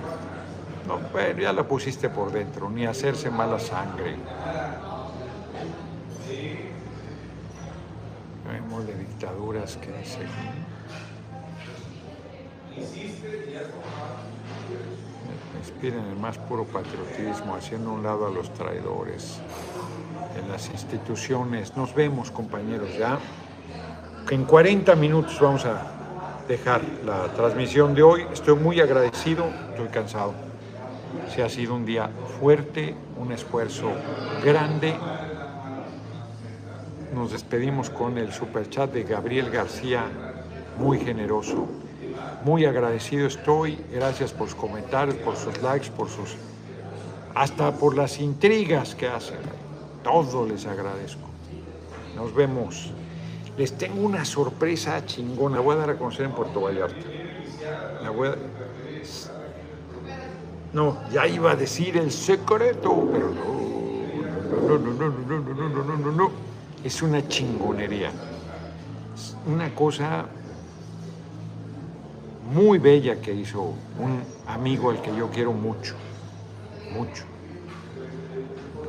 No, 0.87 0.99
bueno, 1.11 1.39
ya 1.39 1.53
la 1.53 1.63
pusiste 1.63 2.09
por 2.09 2.31
dentro, 2.31 2.69
ni 2.69 2.85
hacerse 2.85 3.29
mala 3.29 3.59
sangre. 3.59 4.15
Vemos 8.51 8.85
de 8.85 8.95
dictaduras 8.95 9.77
que 9.77 9.91
dice. 9.97 10.19
Inspiren 15.57 16.05
el 16.05 16.17
más 16.17 16.37
puro 16.37 16.65
patriotismo, 16.65 17.55
haciendo 17.55 17.93
un 17.93 18.03
lado 18.03 18.27
a 18.27 18.29
los 18.29 18.53
traidores 18.53 19.39
en 20.37 20.49
las 20.49 20.69
instituciones. 20.69 21.77
Nos 21.77 21.95
vemos, 21.95 22.31
compañeros, 22.31 22.89
ya. 22.97 23.19
En 24.29 24.43
40 24.43 24.95
minutos 24.95 25.39
vamos 25.39 25.65
a 25.65 25.81
dejar 26.47 26.81
la 27.05 27.27
transmisión 27.33 27.95
de 27.95 28.03
hoy. 28.03 28.25
Estoy 28.33 28.55
muy 28.55 28.81
agradecido, 28.81 29.45
estoy 29.71 29.87
cansado. 29.87 30.52
Se 31.33 31.43
ha 31.43 31.49
sido 31.49 31.75
un 31.75 31.85
día 31.85 32.09
fuerte, 32.39 32.95
un 33.17 33.31
esfuerzo 33.31 33.91
grande. 34.43 34.95
Nos 37.13 37.31
despedimos 37.31 37.89
con 37.89 38.17
el 38.17 38.31
superchat 38.33 38.91
de 38.91 39.03
Gabriel 39.03 39.49
García, 39.49 40.05
muy 40.77 40.99
generoso. 40.99 41.67
Muy 42.43 42.65
agradecido 42.65 43.27
estoy. 43.27 43.79
Gracias 43.91 44.31
por 44.31 44.47
sus 44.49 44.55
comentarios, 44.57 45.15
por 45.17 45.35
sus 45.35 45.61
likes, 45.61 45.89
por 45.91 46.09
sus. 46.09 46.35
hasta 47.35 47.71
por 47.71 47.95
las 47.95 48.19
intrigas 48.19 48.93
que 48.95 49.07
hacen. 49.07 49.37
Todo 50.03 50.45
les 50.47 50.65
agradezco. 50.67 51.27
Nos 52.15 52.33
vemos. 52.35 52.91
Les 53.57 53.73
tengo 53.77 54.01
una 54.01 54.23
sorpresa 54.25 55.03
chingona. 55.05 55.55
La 55.57 55.61
voy 55.61 55.75
a 55.75 55.79
dar 55.79 55.89
a 55.91 55.95
conocer 55.97 56.25
en 56.25 56.31
Puerto 56.33 56.61
Vallarta. 56.61 57.05
La 58.03 58.09
voy 58.09 58.27
a- 58.29 58.35
No, 60.73 60.97
ya 61.11 61.27
iba 61.27 61.51
a 61.51 61.55
decir 61.55 61.97
el 61.97 62.11
secreto, 62.11 63.07
pero 63.11 63.29
no. 63.29 63.53
No, 64.67 64.79
no, 64.79 64.93
no, 64.93 65.09
no, 65.09 65.39
no, 65.39 65.53
no, 65.53 65.69
no, 65.69 65.83
no, 65.83 65.97
no, 65.97 66.11
no. 66.11 66.31
Es 66.83 67.01
una 67.01 67.27
chingonería. 67.27 68.09
Es 69.15 69.37
una 69.45 69.73
cosa 69.75 70.25
muy 72.51 72.79
bella 72.79 73.21
que 73.21 73.33
hizo 73.33 73.61
un 73.99 74.23
amigo 74.47 74.89
al 74.89 75.01
que 75.01 75.15
yo 75.15 75.29
quiero 75.29 75.53
mucho, 75.53 75.95
mucho. 76.91 77.25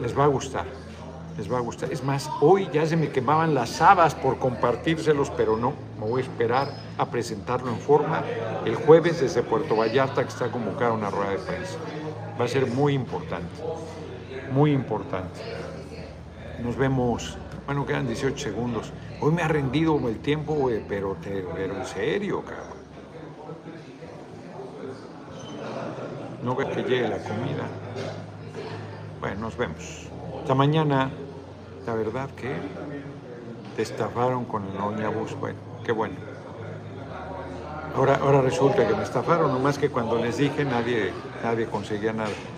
Les 0.01 0.17
va 0.17 0.25
a 0.25 0.29
gustar, 0.29 0.67
les 1.37 1.53
va 1.53 1.59
a 1.59 1.61
gustar. 1.61 1.93
Es 1.93 2.03
más, 2.05 2.31
hoy 2.41 2.69
ya 2.73 2.87
se 2.87 2.97
me 2.97 3.11
quemaban 3.11 3.55
las 3.55 3.81
habas 3.81 4.15
por 4.15 4.39
compartírselos, 4.39 5.31
pero 5.31 5.57
no, 5.57 5.73
me 5.99 6.09
voy 6.09 6.21
a 6.21 6.25
esperar 6.25 6.69
a 6.97 7.07
presentarlo 7.11 7.71
en 7.71 7.79
forma 7.79 8.23
el 8.65 8.77
jueves 8.77 9.21
desde 9.21 9.43
Puerto 9.43 9.77
Vallarta, 9.77 10.23
que 10.23 10.29
está 10.29 10.51
convocada 10.51 10.93
una 10.93 11.11
rueda 11.11 11.31
de 11.31 11.39
prensa. 11.39 11.79
Va 12.41 12.45
a 12.45 12.49
ser 12.49 12.67
muy 12.67 12.95
importante, 12.95 13.63
muy 14.53 14.73
importante. 14.73 15.41
Nos 16.63 16.77
vemos, 16.77 17.37
bueno, 17.67 17.85
quedan 17.85 18.07
18 18.07 18.37
segundos. 18.39 18.93
Hoy 19.21 19.33
me 19.33 19.43
ha 19.43 19.49
rendido 19.49 19.99
el 20.09 20.19
tiempo, 20.19 20.55
güey, 20.55 20.83
pero, 20.89 21.17
pero 21.23 21.77
en 21.77 21.87
serio, 21.87 22.43
cabrón. 22.43 22.85
No 26.45 26.55
ves 26.55 26.69
que 26.69 26.83
llegue 26.83 27.09
la 27.09 27.19
comida. 27.19 27.67
Bueno, 29.21 29.41
nos 29.41 29.57
vemos. 29.57 30.09
Hasta 30.41 30.55
mañana. 30.55 31.11
La 31.87 31.95
verdad 31.95 32.31
que 32.35 32.69
te 33.73 33.83
estafaron 33.83 34.47
con 34.47 34.65
el 34.69 34.81
Oñabús. 34.81 35.37
Bueno, 35.39 35.61
qué 35.83 35.93
bueno. 35.93 36.25
Ahora, 37.93 38.17
ahora 38.17 38.43
resulta 38.43 38.87
que 38.87 38.95
me 38.95 39.05
estafaron, 39.05 39.51
nomás 39.53 39.79
que 39.79 39.91
cuando 39.91 40.19
les 40.19 40.37
dije 40.37 40.65
nadie, 40.67 41.23
nadie 41.41 41.69
conseguía 41.69 42.13
nada. 42.13 42.54